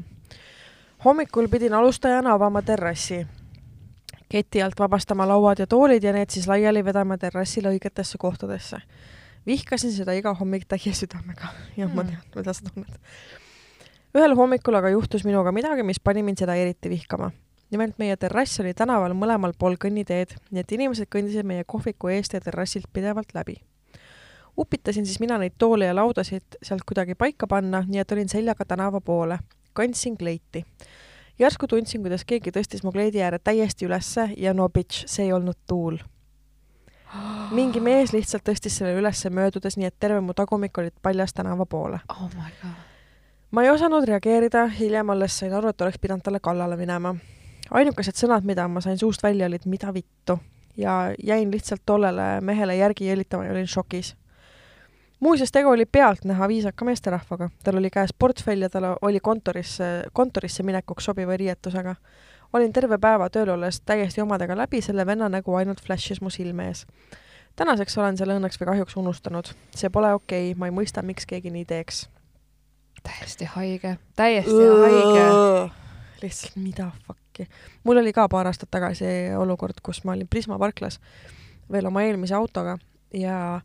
[1.05, 3.25] hommikul pidin alustajana avama terrassi
[4.29, 8.77] keti alt vabastama lauad ja toolid ja need siis laiali vedama terrassil õigetesse kohtadesse.
[9.45, 11.47] vihkasin seda iga hommik täie südamega
[11.77, 11.95] ja mm.
[11.95, 13.38] ma tean, mida sa tunned
[14.17, 17.31] ühel hommikul aga juhtus minuga midagi, mis pani mind seda eriti vihkama.
[17.69, 22.33] nimelt meie terrass oli tänaval mõlemal pool kõnniteed, nii et inimesed kõndisid meie kohviku eest
[22.33, 23.55] ja terrassilt pidevalt läbi.
[24.57, 28.65] upitasin siis mina neid toole ja laudasid sealt kuidagi paika panna, nii et olin seljaga
[28.65, 29.39] tänava poole.
[29.73, 30.65] kandsin kleiti.
[31.39, 35.33] järsku tundsin, kuidas keegi tõstis mu kleidi ääre täiesti ülesse ja no bitch, see ei
[35.33, 35.97] olnud tuul
[37.51, 41.65] mingi mees lihtsalt tõstis selle ülesse möödudes, nii et terve mu tagumik oli paljas tänava
[41.65, 41.99] poole.
[42.09, 42.88] oh my god
[43.51, 47.15] ma ei osanud reageerida, hiljem alles sain aru, et oleks pidanud talle kallale minema.
[47.71, 50.39] ainukesed sõnad, mida ma sain suust välja, olid mida vittu
[50.77, 54.15] ja jäin lihtsalt tollele mehele järgi jälitama ja olin šokis.
[55.19, 60.63] muuseas, tegu oli pealtnäha viisaka meesterahvaga, tal oli käes portfell ja tal oli kontorisse, kontorisse
[60.63, 61.95] minekuks sobiva riietusega.
[62.53, 66.67] olin terve päeva tööl olles täiesti omadega läbi, selle venna nägu ainult flash'is mu silme
[66.67, 66.85] ees.
[67.55, 69.45] tänaseks olen selle õnneks või kahjuks unustanud.
[69.75, 72.09] see pole okei okay,, ma ei mõista, miks keegi nii teeks
[73.03, 74.79] täiesti haige, täiesti Õõ.
[74.85, 75.71] haige.
[76.21, 77.47] lihtsalt mida fuck'i.
[77.83, 79.05] mul oli ka paar aastat tagasi
[79.37, 80.99] olukord, kus ma olin Prisma parklas
[81.71, 82.77] veel oma eelmise autoga
[83.13, 83.61] ja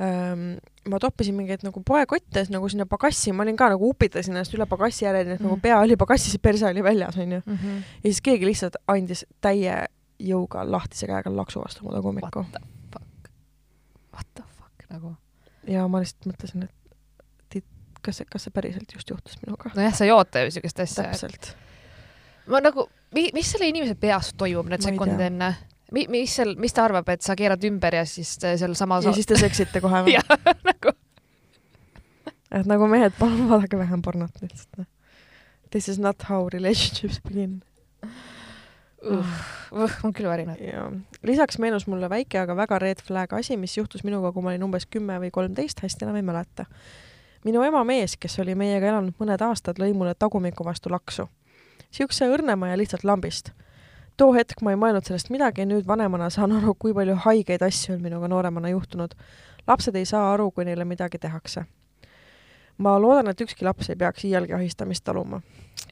[0.00, 0.56] ähm,
[0.88, 4.66] ma toppisin mingeid nagu poekotte nagu sinna pagassi, ma olin ka nagu upitasin ennast üle
[4.70, 5.62] pagassi järele, nii et mm nagu mhm.
[5.62, 7.42] pea oli pagassis ja perse oli väljas, onju.
[7.46, 7.76] -hmm.
[8.02, 9.84] ja siis keegi lihtsalt andis täie
[10.18, 12.40] jõuga lahtise käega laksu vastu mu tagumikku.
[12.40, 12.60] What the
[12.92, 13.30] fuck?
[14.14, 15.14] What the fuck nagu?
[15.66, 16.85] ja ma lihtsalt mõtlesin, et
[18.06, 19.72] kas see, kas see päriselt just juhtus minuga?
[19.76, 21.06] nojah, sa ei oota ju siukest asja.
[21.06, 21.52] täpselt.
[22.52, 25.54] ma nagu, mis selle inimese peas toimub need sekundid enne?
[25.94, 29.14] Mi-, mis seal, mis ta arvab, et sa keerad ümber ja siis seal sama ja
[29.14, 30.16] siis te seksite kohe või?
[30.18, 30.94] jah, nagu.
[32.50, 34.90] et nagu mehed, palun vaadake vähem pornot lihtsalt, noh.
[35.70, 37.62] This is not how relationships begin.
[39.02, 39.34] uh,
[40.04, 40.60] on küll värinad.
[40.62, 40.86] ja
[41.26, 44.66] lisaks meenus mulle väike, aga väga red flag asi, mis juhtus minuga, kui ma olin
[44.66, 46.66] umbes kümme või kolmteist, hästi enam ei mäleta.
[47.44, 51.28] Minu ema mees, kes oli meiega elanud mõned aastad, lõi mulle tagumiku vastu laksu.
[51.90, 53.50] siukse õrnema ja lihtsalt lambist.
[54.16, 57.94] too hetk ma ei mõelnud sellest midagi, nüüd vanemana saan aru, kui palju haigeid asju
[57.94, 59.14] on minuga nooremana juhtunud.
[59.66, 61.64] lapsed ei saa aru, kui neile midagi tehakse.
[62.78, 65.40] ma loodan, et ükski laps ei peaks iialgi ahistamist taluma.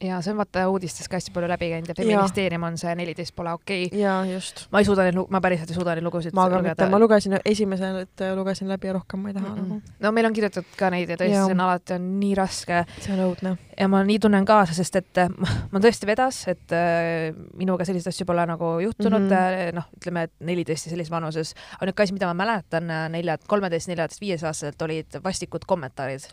[0.03, 3.35] Ja see on vaata uudistes ka hästi palju läbi käinud ja feministeerium on see neliteist
[3.37, 4.01] pole okei okay..
[4.01, 4.65] jaa, just.
[4.73, 7.37] ma ei suuda neid, ma päriselt ei suuda neid lugusid ma ka mitte, ma lugesin
[7.45, 9.69] esimesed, lugesin läbi ja rohkem ma ei taha Mm-mm.
[9.69, 9.97] nagu.
[10.07, 11.47] no meil on kirjutatud ka neid ja tõesti, Jaa.
[11.47, 13.55] see on alati on nii raske see on õudne.
[13.79, 15.31] ja ma nii tunnen kaasa, sest et äh,
[15.73, 17.31] ma tõesti vedas, et äh,
[17.61, 19.37] minuga selliseid asju pole nagu juhtunud mm.
[19.37, 19.79] -hmm.
[19.79, 21.55] noh, ütleme, et neliteist ja sellises vanuses.
[21.81, 26.29] ainuke asi, mida ma mäletan nelja, kolmeteist, neljateist, viieaastaselt olid vastikud kommentaarid.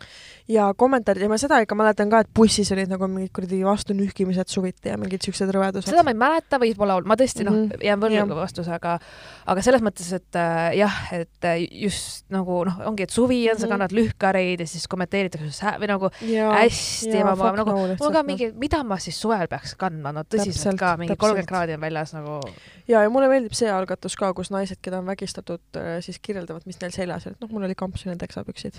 [0.48, 4.48] ja kommentaarid ja ma seda ikka mäletan ka, et bussis olid nagu mingid kuradi vastunühkimised
[4.48, 5.90] suviti ja mingid siuksed rõvedused.
[5.90, 7.70] seda ma ei mäleta, võib-olla, ma tõesti noh mm Mhm.
[7.72, 8.98] -hmm., jään võlgu vastuse, aga
[9.46, 13.58] aga selles mõttes, et äh, jah, et äh, just nagu noh, ongi, et suvi on,
[13.58, 13.72] sa Mhm.
[13.74, 18.26] kannad lühkareid ja siis kommenteeritakse või nagu ja, hästi fuck nagu mul on ka noh.
[18.26, 22.12] mingi, mida ma siis suvel peaks kandma, no tõsiselt ka mingi kolmkümmend kraadi on väljas
[22.14, 22.40] nagu
[22.88, 25.60] ja, ja mulle meeldib see algatus ka, kus naised, keda on vägistatud,
[26.00, 28.74] siis kirjeldavad, mis neil seljas oli, et noh, mul oli kampsunil teksapüksid.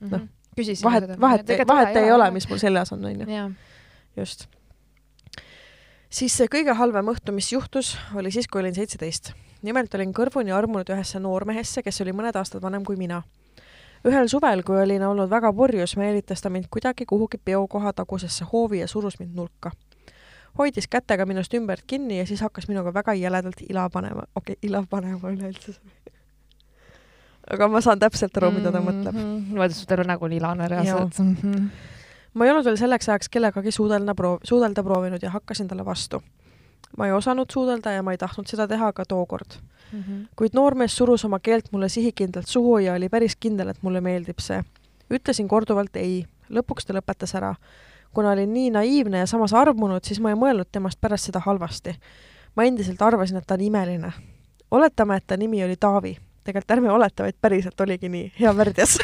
[0.00, 0.20] Noh,
[0.56, 3.26] küsisin vahet, vahet, vahet ei ole, mis mul seljas on, onju.
[4.16, 4.46] just.
[6.10, 9.32] siis see kõige halvem õhtu, mis juhtus, oli siis, kui olin seitseteist.
[9.62, 13.22] nimelt olin kõrvuni armunud ühesse noormehesse, kes oli mõned aastad vanem kui mina.
[14.06, 18.80] ühel suvel, kui olin olnud väga purjus, meelitas ta mind kuidagi kuhugi peokoha tagusesse hoovi
[18.80, 19.70] ja surus mind nurka.
[20.58, 24.68] hoidis kätega minust ümbert kinni ja siis hakkas minuga väga jäledalt ila panema, okei okay,,
[24.68, 25.78] ila panema üleüldse.
[27.54, 29.16] Aga ma saan täpselt aru, mida ta mõtleb.
[29.16, 31.18] niimoodi su terve nägu nii laane reaalselt.
[31.18, 31.66] Mhm.
[32.34, 36.22] ma ei olnud veel selleks ajaks kellegagi suudelda proov-, suudelda proovinud ja hakkasin talle vastu.
[36.96, 39.58] ma ei osanud suudelda ja ma ei tahtnud seda teha ka tookord.
[39.92, 40.22] Mhm.
[40.36, 44.38] kuid noormees surus oma keelt mulle sihikindlalt suhu ja oli päris kindel, et mulle meeldib
[44.38, 44.62] see.
[45.10, 47.54] ütlesin korduvalt ei, lõpuks ta lõpetas ära.
[48.14, 51.94] kuna olin nii naiivne ja samas armunud, siis ma ei mõelnud temast pärast seda halvasti.
[52.56, 54.12] ma endiselt arvasin, et ta on imeline.
[54.70, 56.18] oletame, et ta nimi oli Taavi.
[56.50, 58.32] Tegelikult ärme oleta, vaid päriselt oligi nii.
[58.40, 58.98] hea värdjas.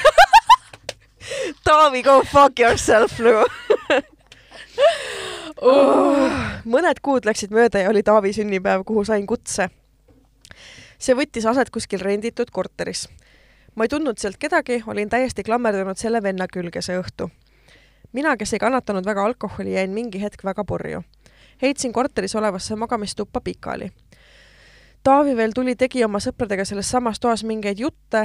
[1.64, 3.46] Taavi, go fuck yourself nagu
[5.62, 6.30] oh..
[6.64, 9.68] mõned kuud läksid mööda ja oli Taavi sünnipäev, kuhu sain kutse.
[10.98, 13.08] see võttis aset kuskil renditud korteris.
[13.74, 17.30] ma ei tundnud sealt kedagi, olin täiesti klammerdunud selle venna külge see õhtu.
[18.12, 21.02] mina, kes ei kannatanud väga alkoholi, jäin mingi hetk väga purju.
[21.62, 23.90] heitsin korteris olevasse magamistuppa pikali.
[25.06, 28.24] Taavi veel tuli, tegi oma sõpradega selles samas toas mingeid jutte,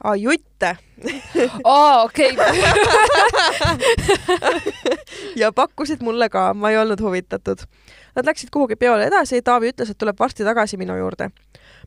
[0.00, 0.70] aa jutte
[1.64, 2.36] aa, okei.
[5.40, 7.66] ja pakkusid mulle ka, ma ei olnud huvitatud.
[8.16, 11.28] Nad läksid kuhugi peole edasi, Taavi ütles, et tuleb varsti tagasi minu juurde.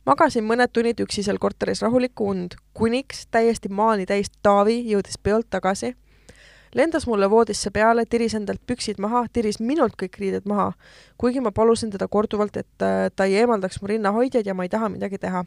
[0.05, 5.49] magasin mõned tunnid üksi seal korteris rahulikku und, kuniks täiesti maani täis Taavi jõudis peolt
[5.49, 5.95] tagasi.
[6.75, 10.71] Lendas mulle voodisse peale, tiris endalt püksid maha, tiris minult kõik riided maha,
[11.17, 14.89] kuigi ma palusin teda korduvalt, et ta ei eemaldaks mu rinnahoidjaid ja ma ei taha
[14.89, 15.43] midagi teha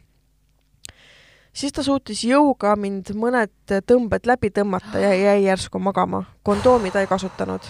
[1.54, 6.24] siis ta suutis jõuga mind mõned tõmbed läbi tõmmata ja jäi järsku magama.
[6.42, 7.60] kondoomi ta ei kasutanud.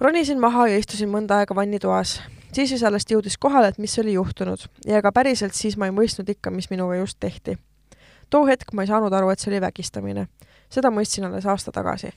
[0.00, 2.20] ronisin maha ja istusin mõnda aega vannitoas.
[2.52, 5.92] siis vist alles jõudis kohale, et mis oli juhtunud ja ega päriselt siis ma ei
[5.92, 7.58] mõistnud ikka, mis minuga just tehti.
[8.30, 10.26] too hetk ma ei saanud aru, et see oli vägistamine.
[10.68, 12.12] seda mõistsin alles aasta tagasi.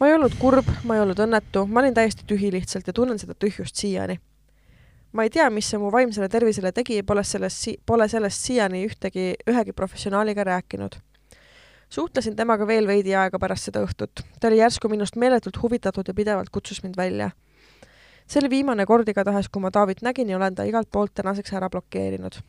[0.00, 3.18] Ma ei olnud kurb, ma ei olnud õnnetu, ma olin täiesti tühi lihtsalt ja tunnen
[3.18, 4.18] seda tühjust siiani
[5.12, 8.84] ma ei tea, mis see mu vaimsele tervisele tegi, pole sellest si-, pole sellest siiani
[8.86, 11.00] ühtegi, ühegi professionaaliga rääkinud.
[11.88, 14.22] suhtlesin temaga veel veidi aega pärast seda õhtut.
[14.40, 17.30] ta oli järsku minust meeletult huvitatud ja pidevalt kutsus mind välja.
[18.26, 21.52] see oli viimane kord igatahes, kui ma Taavit nägin ja olen ta igalt poolt tänaseks
[21.52, 22.40] ära blokeerinud.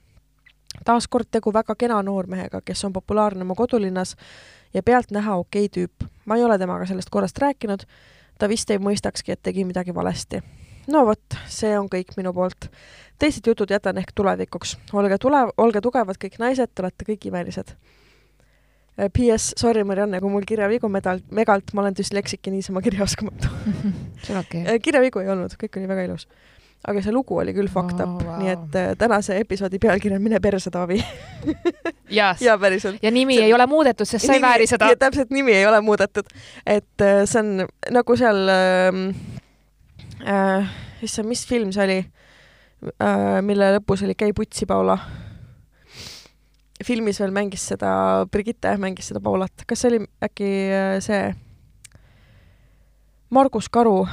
[0.86, 4.16] taaskord tegu väga kena noormehega, kes on populaarne mu kodulinnas
[4.74, 6.08] ja pealtnäha okei tüüp.
[6.26, 7.86] ma ei ole temaga sellest korrast rääkinud,
[8.38, 10.42] ta vist ei mõistakski, et tegi midagi valesti
[10.92, 12.70] no vot, see on kõik minu poolt.
[13.20, 14.78] teised jutud jätan ehk tulevikuks.
[14.94, 17.76] olge tule-, olge tugevad kõik naised, te olete kõik imelised.
[19.00, 23.48] PS, sorry Marianne, kui mul kirjavigu medal, megalt, ma olen düsleksik ja niisama kirjaoskamatu.
[24.24, 24.80] see on okei.
[24.84, 26.28] kirjavigu ei olnud, kõik oli väga ilus.
[26.88, 28.38] Aga see lugu oli küll fucked up Oh, wow.
[28.40, 31.02] nii et äh, tänase episoodi pealkiri on Mine perse, Taavi.
[32.10, 33.00] ja, jaa, päriselt.
[33.04, 34.88] ja nimi see- ei ole muudetud, sest sa ei vääri seda.
[35.00, 36.26] täpselt, nimi ei ole muudetud.
[36.66, 39.02] et äh, see on nagu seal äh,,
[40.24, 40.70] äh,
[41.04, 44.98] issand, mis film see oli äh,, mille lõpus oli Käi putsi, Paula.
[46.86, 51.34] filmis veel mängis seda, Brigitte mängis seda Paulat, kas see oli äkki äh, see
[53.30, 54.08] Margus Karu,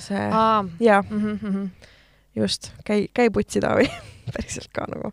[0.00, 1.66] see, aa, jaa, mhm, mhm.
[2.36, 3.88] just, käi, käi putsi, Taavi.
[4.34, 5.12] päriselt ka nagu.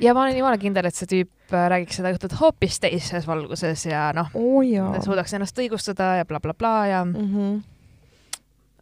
[0.00, 3.86] ja ma olen jumala kindel, et see tüüp äh, räägiks seda jutut hoopis teises valguses
[3.86, 4.30] ja noh,
[4.70, 5.02] jaa ta.
[5.04, 7.32] suudaks ennast õigustada ja blablabla bla, bla, ja, mm.
[7.32, 7.56] -hmm.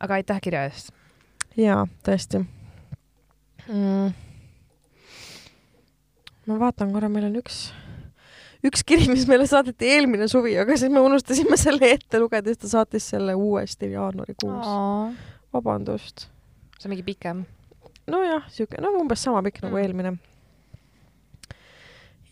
[0.01, 0.93] aga aitäh kirja eest.
[1.57, 2.45] jaa, tõesti
[3.68, 4.12] mm..
[6.47, 7.62] ma vaatan korra, meil on üks,
[8.66, 12.62] üks kiri, mis meile saadeti eelmine suvi, aga siis me unustasime selle ette lugeda, siis
[12.64, 14.68] ta saatis selle uuesti jaanuarikuus.
[15.55, 16.28] vabandust.
[16.85, 17.45] See on mingi pikem.
[18.12, 19.82] nojah, siuke, no umbes sama pikk nagu Mm.
[19.82, 20.16] eelmine.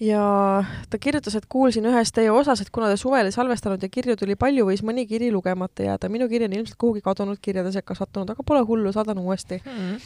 [0.02, 3.88] ja ta kirjutas, et kuulsin ühes teie osas, et kuna te suvel ei salvestanud ja
[3.88, 6.08] kirju tuli palju, võis mõni kiri lugemata jääda.
[6.10, 9.62] minu kiri on ilmselt kuhugi kadunud kirjade sekka sattunud, aga pole hullu, saadan uuesti.
[9.64, 9.96] Hmm.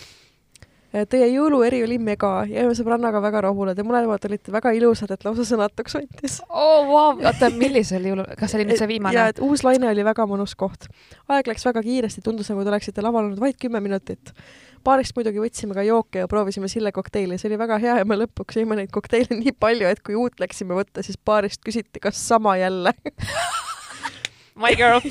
[0.94, 5.44] Teie jõulueri oli mega, jäime sõbrannaga väga rahule, te mõlemad olite väga ilusad, et lausa
[5.44, 6.36] sõnatuks võttis.
[6.46, 9.24] oo, vau, oota, millisel jõulul, kas see oli nüüd see ja viimane?
[9.34, 10.86] et uus laine oli väga mõnus koht.
[11.28, 14.32] aeg läks väga kiiresti, tundus nagu te oleksite laval olnud vaid kümme minutit.
[14.86, 18.22] baarist muidugi võtsime ka jooke ja proovisime Sille kokteili, see oli väga hea ja me
[18.22, 22.22] lõpuks jõime neid kokteile nii palju, et kui uut läksime võtta, siis baarist küsiti, kas
[22.28, 22.94] sama jälle.
[24.56, 25.02] My girl.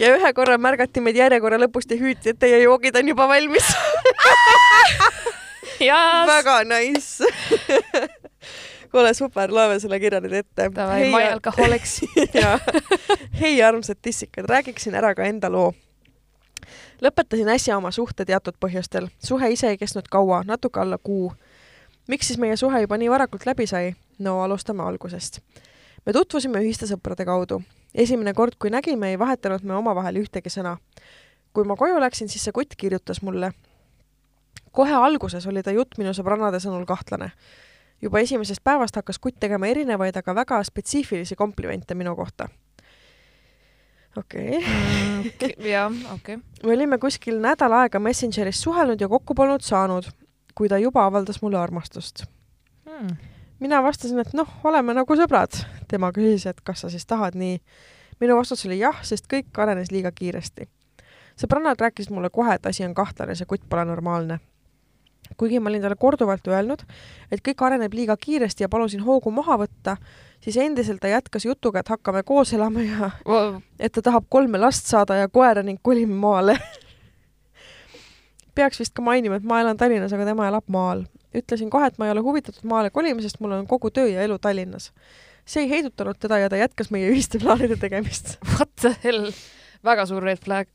[0.00, 3.74] ja ühe korra märgati meid järjekorra lõpust ja hüüti, et teie joogid on juba valmis.
[6.34, 7.24] väga nice.
[8.94, 10.68] kuule, super, loeme selle kirja nüüd ette.
[10.74, 11.98] Davai, my alcoholics.
[12.40, 12.58] ja
[13.40, 15.72] hei, armsad tissikad, räägiksin ära ka enda loo.
[17.02, 19.08] lõpetasin äsja oma suhte teatud põhjustel.
[19.18, 21.32] suhe ise ei kestnud kaua, natuke alla kuu.
[22.06, 23.94] miks siis meie suhe juba nii varakult läbi sai?
[24.18, 25.40] no alustame algusest.
[26.06, 27.62] me tutvusime ühiste sõprade kaudu.
[27.94, 30.76] esimene kord, kui nägime, ei vahetanud me omavahel ühtegi sõna.
[31.52, 33.52] kui ma koju läksin, siis see kutt kirjutas mulle.
[34.74, 37.30] Kohe alguses oli ta jutt minu sõbrannade sõnul kahtlane
[38.04, 42.48] juba esimesest päevast hakkas kutt tegema erinevaid, aga väga spetsiifilisi komplimente minu kohta.
[44.16, 45.54] okei okay..
[45.70, 46.36] jah, okei.
[46.36, 50.10] me olime kuskil nädal aega Messengeris suhelnud ja kokku polnud saanud,
[50.54, 52.24] kui ta juba avaldas mulle armastust.
[52.84, 53.16] Hmm.
[53.60, 55.64] mina vastasin, et noh, oleme nagu sõbrad.
[55.88, 57.58] tema küsis, et kas sa siis tahad nii.
[58.20, 60.68] minu vastus oli jah, sest kõik arenes liiga kiiresti.
[61.40, 64.40] sõbrannad rääkisid mulle kohe, et asi on kahtlane, see kutt pole normaalne.
[65.36, 66.84] Kuigi ma olin talle korduvalt öelnud,
[67.32, 69.96] et kõik areneb liiga kiiresti ja palusin hoogu maha võtta,
[70.44, 73.10] siis endiselt ta jätkas jutuga, et hakkame koos elama ja
[73.78, 76.58] et ta tahab kolme last saada ja koera ning kolime maale.
[78.54, 81.04] peaks vist ka mainima, et ma elan Tallinnas, aga tema elab maal.
[81.34, 84.38] ütlesin kohe, et ma ei ole huvitatud maale kolimisest, mul on kogu töö ja elu
[84.38, 84.92] Tallinnas.
[85.44, 88.38] see ei heidutanud teda ja ta jätkas meie ühiste plaanide tegemist.
[88.56, 89.32] What the hell,
[89.84, 90.68] väga suur red flag.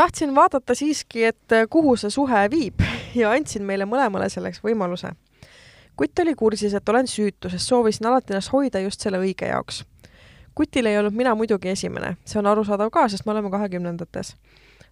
[0.00, 2.80] Tahtsin vaadata siiski, et äh, kuhu see suhe viib
[3.14, 5.12] ja andsin meile mõlemale selleks võimaluse.
[5.96, 9.84] kutt oli kursis, et olen süütu, sest soovisin alati ennast hoida just selle õige jaoks.
[10.54, 14.34] kutil ei olnud mina muidugi esimene, see on arusaadav ka, sest me oleme kahekümnendates.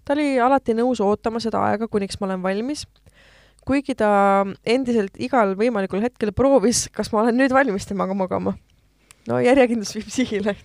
[0.04, 2.86] ta oli alati nõus ootama seda aega, kuniks ma olen valmis.
[3.64, 8.58] kuigi ta endiselt igal võimalikul hetkel proovis, kas ma olen nüüd valmis temaga magama.
[9.28, 10.56] no järjekindlus viib sihile,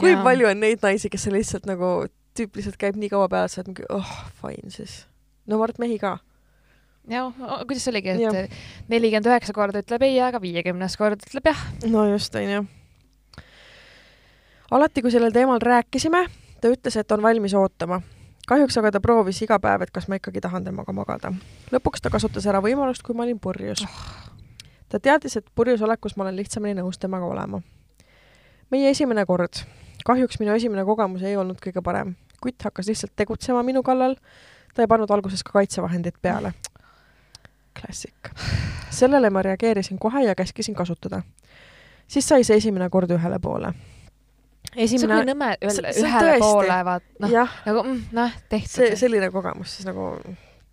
[0.00, 0.22] kui Jaa.
[0.24, 3.72] palju on neid naisi, kes lihtsalt nagu, tüüp lihtsalt käib nii kaua peal, sa oled
[3.72, 5.04] mingi oh, fine siis.
[5.46, 6.16] no ma arvan, et mehi ka.
[7.10, 8.56] jah, kuidas see oligi, et
[8.92, 11.62] nelikümmend üheksa korda ütleb ei, aga viiekümnes kord ütleb jah.
[11.90, 12.64] no just, onju.
[14.76, 16.26] alati, kui sellel teemal rääkisime,
[16.60, 18.00] ta ütles, et on valmis ootama.
[18.48, 21.32] kahjuks aga ta proovis iga päev, et kas ma ikkagi tahan temaga magada.
[21.72, 23.86] lõpuks ta kasutas ära võimalust, kui ma olin purjus.
[24.88, 27.62] ta teadis, et purjus olekus ma olen lihtsamini nõus temaga olema.
[28.70, 29.62] meie esimene kord.
[30.04, 32.16] kahjuks minu esimene kogemus ei olnud kõige parem.
[32.40, 34.16] Kutt hakkas lihtsalt tegutsema minu kallal.
[34.74, 36.52] ta ei pannud alguses ka kaitsevahendit peale.
[37.80, 38.30] klassik.
[38.90, 41.22] sellele ma reageerisin kohe ja käskisin kasutada
[42.08, 43.72] siis sai see esimene kord ühele poole.
[43.72, 47.30] see on esimene nõme see- ühele, tõesti- poole, vaat noh,
[47.66, 50.10] nagu mm, noh, tehtud see, selline kogemus siis nagu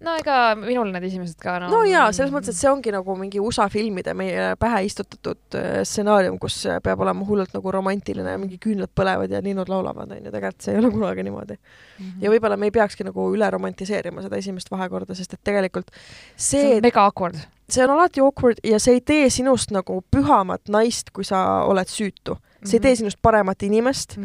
[0.04, 3.16] no ega minul need esimesed ka no, no jaa, selles mõttes, et see ongi nagu
[3.20, 8.36] mingi USA filmide meie pähe istutatud äh, stsenaarium, kus äh, peab olema hullult nagu romantiline
[8.36, 11.58] ja mingi küünlad põlevad ja linnud laulavad, onju, tegelikult see ei ole kunagi niimoodi.
[12.00, 12.22] Mhm.
[12.24, 15.92] ja võib-olla me ei peakski nagu üle romantiseerima seda esimest vahekorda, sest et tegelikult
[16.36, 17.38] see see on, mega awkward.
[17.70, 21.88] see on alati awkward ja see ei tee sinust nagu pühamat naist, kui sa oled
[21.88, 22.38] süütu.
[22.64, 22.98] see ei tee Mhm.
[22.98, 24.18] sinust paremat inimest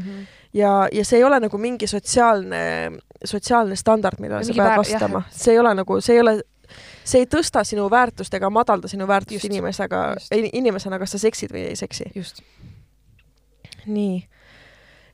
[0.54, 2.60] ja, ja see ei ole nagu mingi sotsiaalne,
[3.24, 6.34] sotsiaalne standard, millele sa pead vastama see ei ole nagu, see ei ole,
[7.04, 10.02] see ei tõsta sinu väärtust ega madalda sinu väärtust Just, inimesega
[10.52, 12.10] inimesena, kas sa seksid või ei seksi.
[12.14, 12.42] just.
[13.86, 14.20] nii.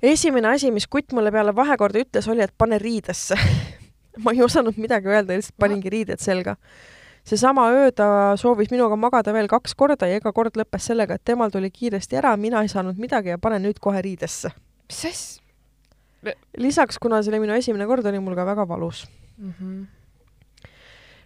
[0.02, 3.38] esimene asi, mis kutt mulle peale vahekorda ütles, oli, et pane riidesse.
[4.24, 6.56] ma ei osanud midagi öelda, lihtsalt paningi riided selga.
[7.24, 11.24] seesama öö ta soovis minuga magada veel kaks korda ja iga kord lõppes sellega, et
[11.24, 14.52] temal tuli kiiresti ära, mina ei saanud midagi ja pane nüüd kohe riidesse.
[14.88, 15.43] mis asja?
[16.58, 19.06] lisaks, kuna see oli minu esimene kord, oli mul ka väga valus.
[19.38, 19.52] mm.
[19.60, 19.86] -hmm.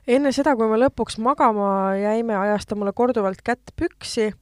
[0.07, 4.33] enne seda, kui me lõpuks magama jäime, ajas ta mulle korduvalt kätt püksi.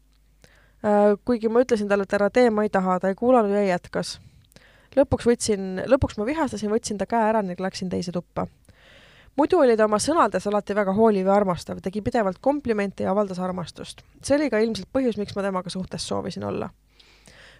[1.24, 4.20] kuigi ma ütlesin talle, et ära tee, ma ei taha, ta ei kuulanud ja jätkas.
[4.96, 8.46] lõpuks võtsin, lõpuks ma vihastasin, võtsin ta käe ära ning läksin teise tuppa
[9.36, 13.38] muidu oli ta oma sõnades alati väga hooliv ja armastav, tegi pidevalt komplimente ja avaldas
[13.38, 14.02] armastust.
[14.22, 16.70] see oli ka ilmselt põhjus, miks ma temaga suhtes soovisin olla.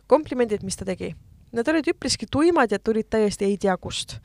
[0.06, 1.14] komplimendid, mis ta tegi,
[1.52, 4.18] need olid üpriski tuimad ja tulid täiesti ei tea kust.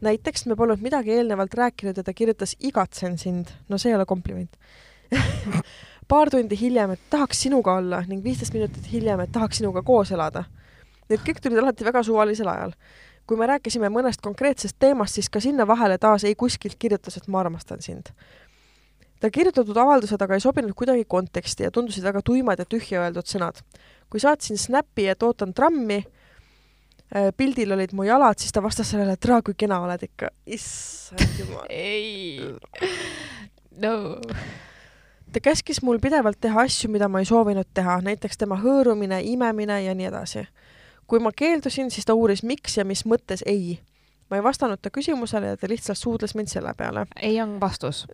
[0.00, 4.06] näiteks me polnud midagi eelnevalt rääkinud ja ta kirjutas igatsen sind, no see ei ole
[4.06, 4.56] kompliment
[6.12, 10.12] paar tundi hiljem, et tahaks sinuga olla ning viisteist minutit hiljem, et tahaks sinuga koos
[10.12, 10.44] elada.
[11.08, 12.72] Need kõik tulid alati väga suvalisel ajal
[13.28, 17.26] kui me rääkisime mõnest konkreetsest teemast, siis ka sinna vahele taas ei kuskilt kirjutas, et
[17.28, 18.08] ma armastan sind.
[19.20, 23.28] ta kirjutatud avaldused aga ei sobinud kuidagi konteksti ja tundusid väga tuimad ja tühja öeldud
[23.28, 23.60] sõnad.
[24.10, 26.04] kui saatsin Snappi, et ootan trammi,
[27.36, 30.28] pildil olid mu jalad, siis ta vastas sellele, et raa, kui kena oled ikka.
[30.46, 31.66] issand jumal.
[31.72, 32.38] ei,
[33.80, 33.94] no
[35.32, 39.82] ta käskis mul pidevalt teha asju, mida ma ei soovinud teha, näiteks tema hõõrumine, imemine
[39.84, 40.46] ja nii edasi
[41.08, 43.80] kui ma keeldusin, siis ta uuris, miks ja mis mõttes ei.
[44.30, 47.06] ma ei vastanud ta küsimusele ja ta lihtsalt suudles mind selle peale.
[47.16, 48.06] ei on vastus.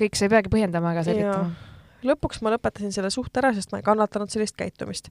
[0.00, 1.54] kõik sa ei peagi põhjendama ega selgitama.
[2.02, 5.10] lõpuks ma lõpetasin selle suhte ära, sest ma ei kannatanud sellist käitumist.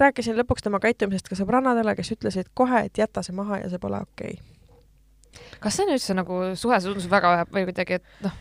[0.00, 3.82] Rääkisin lõpuks tema käitumisest ka sõbrannadele, kes ütlesid kohe, et jäta see maha ja see
[3.82, 5.50] pole okei okay.
[5.60, 8.40] kas see on üldse nagu suhe, see tundus väga või kuidagi, et noh.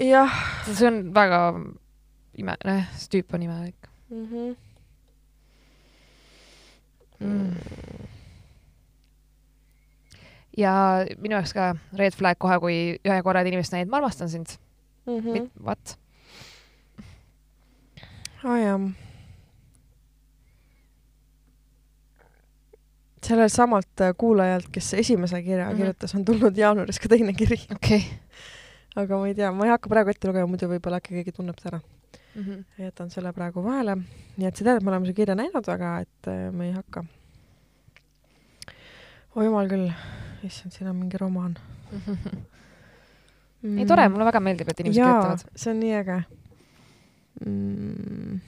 [0.00, 0.42] jah.
[0.68, 1.40] see on väga
[2.40, 4.26] ime, noh, see tüüp on imelik mm.
[4.26, 4.52] -hmm
[7.22, 7.56] mm..
[10.56, 10.74] ja
[11.18, 14.56] minu jaoks ka red flag kohe, kui ühe korra inimest näid, ma armastan sind
[15.06, 15.18] mm.
[15.18, 15.50] -hmm.
[15.62, 15.98] What?
[18.44, 18.80] aa oh, jah.
[23.26, 25.76] Sellelt samalt äh, kuulajalt, kes esimese kirja mm -hmm.
[25.76, 27.60] kirjutas, on tulnud jaanuaris ka teine kiri.
[27.74, 28.02] okei okay.
[28.96, 31.56] aga ma ei tea, ma ei hakka praegu ette lugema, muidu võib-olla äkki keegi tunneb
[31.64, 31.80] ära
[32.34, 32.42] mm.
[32.42, 32.82] -hmm.
[32.82, 33.96] jätan selle praegu vahele.
[34.36, 36.72] nii et sa tead, et me oleme su kirja näinud, aga et äh, me ei
[36.72, 37.04] hakka.
[39.34, 39.90] oi jumal küll,
[40.44, 41.58] issand, siin on mingi romaan
[43.62, 43.78] mm..
[43.78, 45.44] ei tore, mulle väga meeldib, et inimesed kirjutavad.
[45.56, 46.22] see on nii äge
[47.46, 48.40] mm..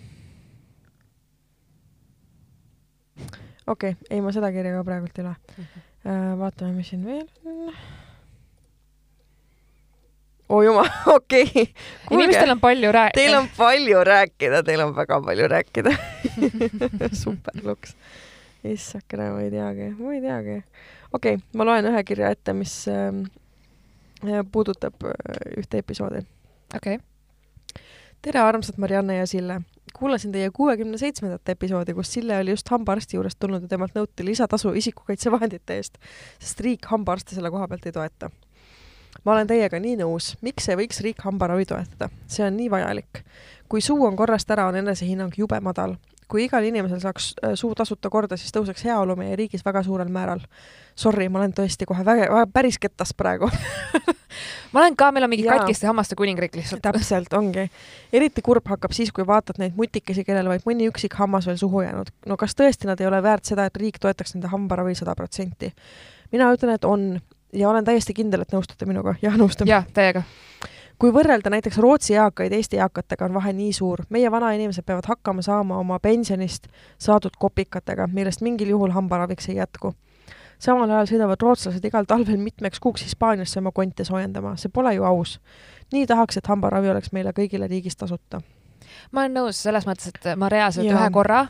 [3.67, 5.65] Okei okay,, ei ma seda kirja ka praegult ei loe mm.
[5.65, 6.39] -hmm.
[6.39, 7.75] vaatame, mis siin veel on
[10.49, 11.67] oo oh jumal, okei okay..
[12.11, 13.23] inimestel on palju rääkida.
[13.23, 15.91] Teil on palju rääkida, teil on väga palju rääkida
[17.23, 17.97] super luks.
[18.65, 20.63] issakene, ma ei teagi, ma ei teagi.
[21.13, 26.27] okei okay,, ma loen ühe kirja ette, mis äh, puudutab äh, ühte episoodi.
[26.77, 27.83] okei okay..
[28.23, 29.61] tere, armsad Marianne ja Sille.
[29.99, 34.27] Kuulasin teie kuuekümne seitsmendat episoodi, kus Sille oli just hambaarsti juurest tulnud ja temalt nõuti
[34.27, 36.01] lisatasu isikukaitsevahendite eest,
[36.39, 38.31] sest riik hambaarste selle koha pealt ei toeta
[39.25, 43.23] ma olen teiega nii nõus, miks ei võiks riik hambaravi toetada, see on nii vajalik.
[43.69, 45.97] kui suu on korrast ära, on enesehinnang jube madal.
[46.35, 50.11] Kui igal inimesel saaks äh, suu tasuta korda, siis tõuseks heaolu meie riigis väga suurel
[50.11, 50.43] määral.
[50.99, 53.47] Sorry, ma olen tõesti kohe väga, väga päris kettas praegu
[54.75, 56.83] ma olen ka, meil on mingi katkiste hammaste kuningriik lihtsalt.
[56.83, 57.69] täpselt, ongi.
[58.13, 61.85] eriti kurb hakkab siis, kui vaatad neid mutikesi, kellel vaid mõni üksik hammas veel suhu
[61.87, 62.11] jäänud.
[62.27, 65.71] no kas tõesti nad ei ole väärt seda, et riik toetaks nende hambaravi sada protsenti?
[66.35, 67.13] mina ütlen, et on
[67.55, 69.15] ja olen täiesti kindel, et nõustute minuga.
[69.23, 69.71] jah, nõustun.
[69.71, 70.25] jah, täiega.
[71.05, 74.07] Kui võrrelda näiteks Rootsi eakaid Eesti eakatega, on vahe nii suur.
[74.09, 79.93] meie vanainimesed peavad hakkama saama oma pensionist saadud kopikatega, millest mingil juhul hambaraviks ei jätku.
[80.59, 85.05] samal ajal sõidavad rootslased igal talvel mitmeks kuuks Hispaaniasse oma konte soojendama, see pole ju
[85.05, 85.41] aus.
[85.93, 88.41] nii tahaks, et hambaravi oleks meile kõigile riigis tasuta.
[89.13, 91.47] ma olen nõus selles mõttes, et ma reaalselt ühe korra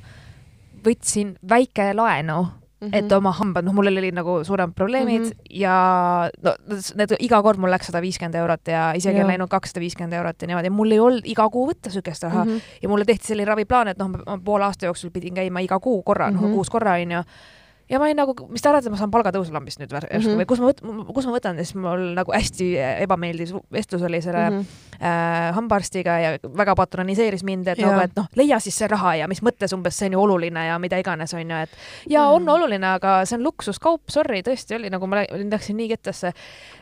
[0.84, 2.48] võtsin väike laenu
[2.84, 2.98] Mm -hmm.
[2.98, 5.60] et oma hambad, noh, mul olid nagu suuremad probleemid mm -hmm.
[5.60, 6.54] ja no
[6.94, 10.42] need iga kord mul läks sada viiskümmend eurot ja isegi on läinud kakssada viiskümmend eurot
[10.42, 12.78] ja niimoodi mul ei olnud iga kuu võtta siukest raha mm -hmm.
[12.82, 16.02] ja mulle tehti selline raviplaan, et noh, ma poole aasta jooksul pidin käima iga kuu
[16.02, 16.42] korra mm, -hmm.
[16.42, 17.22] noh kuus korra onju
[17.90, 20.40] ja ma olin nagu, mis te arvate, ma saan palgatõusu lambist nüüd järsku mm -hmm.
[20.40, 20.82] või kus ma võt-,
[21.16, 22.68] kus ma võtan, siis mul nagu hästi
[23.04, 25.00] ebameeldiv vestlus oli selle mm -hmm.
[25.04, 27.90] äh, hambaarstiga ja väga patroniseeris mind, et ja.
[27.90, 30.66] nagu, et noh, leia siis see raha ja mis mõttes umbes see on ju oluline
[30.66, 31.70] ja mida iganes, on ju, et
[32.08, 32.36] ja mm -hmm.
[32.36, 36.32] on oluline, aga see on luksuskaup, sorry, tõesti oli nagu ma läksin nii kettasse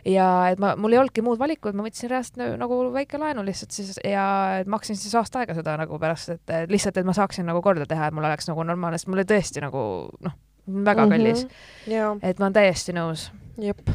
[0.05, 3.71] ja et ma, mul ei olnudki muud valikut, ma võtsin reaalselt nagu, väike laenu lihtsalt
[3.71, 7.63] siis ja maksin siis aasta aega seda nagu pärast, et lihtsalt, et ma saaksin nagu
[7.63, 10.33] korda teha, et mul oleks nagu normaalne, sest mul oli tõesti nagu noh
[10.67, 11.51] väga kallis mm.
[11.93, 12.19] -hmm.
[12.23, 13.31] et ma olen täiesti nõus.
[13.59, 13.91] jep.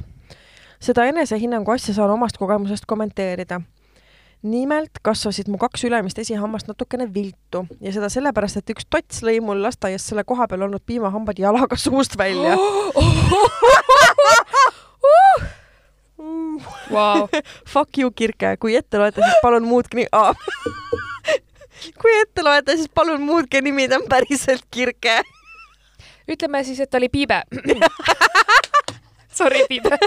[0.80, 3.62] seda enesehinnangu asja saan omast kogemusest kommenteerida.
[4.42, 9.42] nimelt kasvasid mu kaks ülemist esihammast natukene viltu ja seda sellepärast, et üks tots lõi
[9.42, 12.58] mul lasteaias selle koha peal olnud piimahambad jalaga suust välja
[16.92, 17.28] wow.
[17.74, 20.36] Fuck you, Kirke, kui ette loete, siis palun muutke nii ah.
[22.02, 25.22] kui ette loete, siis palun muutke nimi, ta on päriselt Kirke.
[26.28, 27.44] Ütleme siis, et ta oli Piibe
[29.38, 29.98] Sorry, Piibe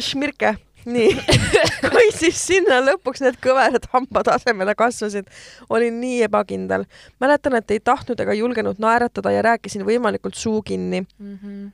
[0.00, 0.54] Šmirke
[0.88, 1.14] nii,
[1.92, 5.28] kui siis sinna lõpuks need kõverad hambad asemele kasvasid,
[5.70, 6.86] olin nii ebakindel.
[7.20, 11.38] mäletan, et ei tahtnud ega julgenud naeratada ja rääkisin võimalikult suu kinni mm.
[11.42, 11.68] -hmm.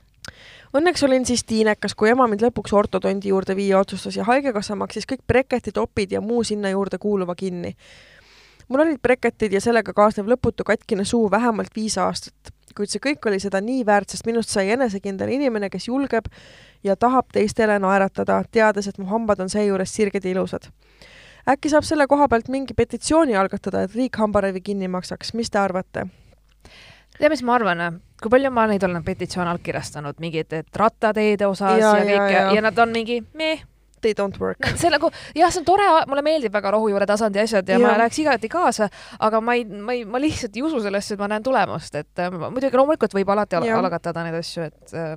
[0.75, 5.05] Õnneks olin siis tiinekas, kui ema mind lõpuks ortodondi juurde viia otsustas ja Haigekassa maksis
[5.07, 7.75] kõik breketid, opid ja muu sinna juurde kuuluva kinni.
[8.69, 13.27] Mul olid breketid ja sellega kaasnev lõputu katkine suu vähemalt viis aastat, kuid see kõik
[13.29, 16.29] oli seda nii väärt, sest minust sai enesekindel inimene, kes julgeb
[16.83, 20.69] ja tahab teistele naeratada, teades, et mu hambad on seejuures sirged ja ilusad.
[21.49, 25.59] äkki saab selle koha pealt mingi petitsiooni algatada, et riik hambaravi kinni maksaks, mis te
[25.59, 26.07] arvate?
[27.19, 31.79] tead, mis ma arvan, kui palju ma neid olen petitsioone allkirjastanud, mingid, et rattateede osas
[31.79, 32.51] ja, ja kõik ja, ja.
[32.57, 33.63] ja nad on mingi meh
[34.05, 34.69] they don't work.
[34.81, 37.87] see nagu jah, see on tore, mulle meeldib väga rohujuure tasandi asjad ja, ja.
[37.87, 38.89] ma läheks igati kaasa,
[39.27, 42.21] aga ma ei, ma ei, ma lihtsalt ei usu sellesse, et ma näen tulemust, et
[42.21, 45.15] äh, muidugi loomulikult võib alati al algatada neid asju, et äh,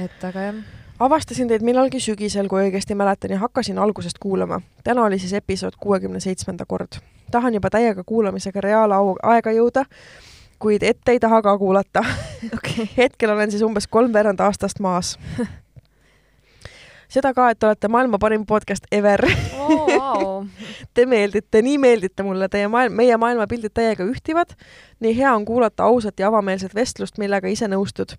[0.00, 0.60] et aga jah.
[1.06, 4.60] avastasin teid millalgi sügisel, kui õigesti mäletan, ja hakkasin algusest kuulama.
[4.84, 7.00] täna oli siis episood kuuekümne seitsmenda kord.
[7.30, 9.86] tahan juba täiega kuulamisega reaalaega jõuda,
[10.58, 12.04] kuid ette ei taha ka kuulata
[12.56, 12.88] okay.
[12.96, 15.18] hetkel olen siis umbes kolmveerand aastast maas
[17.12, 19.24] seda ka, et olete maailma parim podcast ever
[19.58, 19.88] oh,.
[19.92, 20.46] Wow.
[20.94, 24.56] Te meeldite, nii meeldite mulle, teie maailm, meie maailmapildid täiega ühtivad.
[25.02, 28.16] nii hea on kuulata ausat ja avameelset vestlust, millega ise nõustud.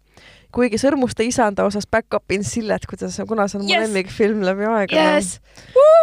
[0.54, 3.76] kuigi Sõrmuste isanda osas back-up in Sillet, kuidas, kuna see on yes.
[3.76, 5.40] mu lemmikfilm läbi aegade yes..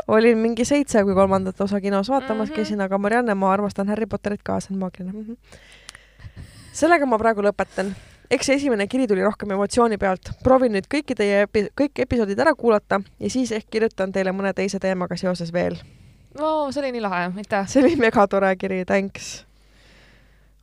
[0.08, 2.56] olin mingi seitse, kui kolmandat osa kinos vaatamas mm -hmm.
[2.56, 5.26] käisin, aga Marianne, ma armastan Harry Potterit ka, see on maagiline mm.
[5.26, 6.38] -hmm.
[6.72, 7.94] sellega ma praegu lõpetan
[8.30, 10.30] eks see esimene kiri tuli rohkem emotsiooni pealt.
[10.44, 14.52] proovin nüüd kõiki teie epi-, kõik episoodid ära kuulata ja siis ehk kirjutan teile mõne
[14.54, 15.78] teise teemaga seoses veel.
[16.38, 17.66] no see oli nii lahe, aitäh!
[17.68, 19.44] see oli megatore kiri, thanks!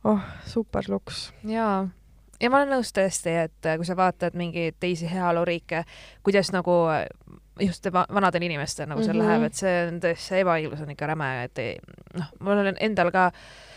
[0.04, 1.28] oh, super luks!
[1.44, 1.88] jaa
[2.40, 5.84] ja ma olen nõus tõesti, et äh, kui sa vaatad mingeid teisi heaoluriike,
[6.24, 7.04] kuidas nagu äh,
[7.60, 9.28] just vanadel inimestel nagu seal mm -hmm.
[9.28, 11.80] läheb, et see on tõesti, see ebaõiglus on ikka räme, et ei,
[12.14, 13.67] noh, mul on endal ka äh,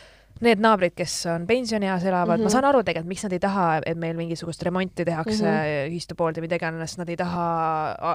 [0.45, 2.43] need naabrid, kes on pensionieas elavad mm, -hmm.
[2.43, 2.51] ma mhm.
[2.51, 5.91] saan aru tegelikult, miks nad ei taha, et meil mingisugust remonti tehakse mm -hmm.
[5.91, 7.45] ühistu poolt ja mida iganes, nad ei taha,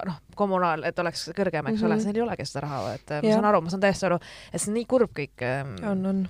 [0.06, 1.86] noh, kommunaal, et oleks kõrgem, eks mm -hmm.
[1.86, 2.04] ole, mhm.
[2.04, 3.22] neil ei olegi seda raha, et ja.
[3.22, 4.18] ma saan aru, ma saan täiesti aru,
[4.52, 5.42] et see on nii kurb kõik.
[5.42, 6.28] Ähm, on, on.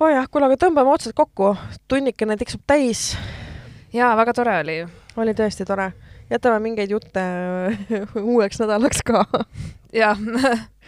[0.00, 1.56] oo oh jah, kuule, aga tõmbame otsad kokku,
[1.88, 3.18] tunnikene tiksub täis.
[3.92, 4.86] jaa, väga tore oli.
[5.16, 5.92] oli tõesti tore.
[6.30, 7.20] jätame mingeid jutte
[8.34, 9.26] uueks nädalaks ka.
[9.92, 10.18] jah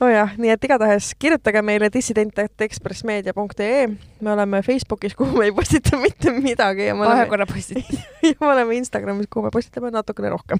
[0.00, 3.88] nojah, nii et igatahes kirjutage meile dissident.ekspressmeedia.ee.
[4.20, 7.14] me oleme Facebookis, kuhu me ei postita mitte midagi ja me oleme.
[7.14, 10.58] vahekorra postitame ja me oleme Instagramis, kuhu me postitame natukene rohkem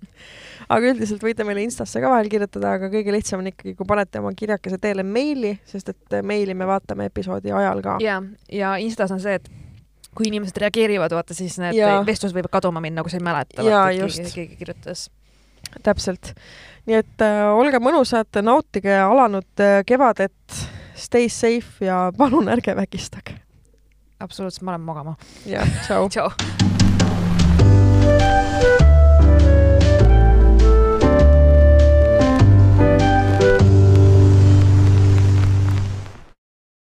[0.74, 4.22] aga üldiselt võite meile Instasse ka vahel kirjutada, aga kõige lihtsam on ikkagi, kui panete
[4.22, 8.00] oma kirjakese teele meili, sest et meili me vaatame episoodi ajal ka.
[8.02, 8.20] ja,
[8.52, 9.50] ja Instas on see, et
[10.16, 11.76] kui inimesed reageerivad, vaata siis need
[12.08, 15.08] vestlused võivad kaduma minna, kui sa ei mäleta, et keegi, keegi kirjutas.
[15.82, 16.34] Täpselt
[16.86, 20.60] nii et äh, olge mõnusad, nautige alanud äh, kevadet,
[20.96, 23.40] stay safe ja palun ärge vägistage.
[24.20, 25.16] absoluutselt, ma lähen magama.
[25.46, 26.08] jah, tšau.
[26.12, 26.30] tšau.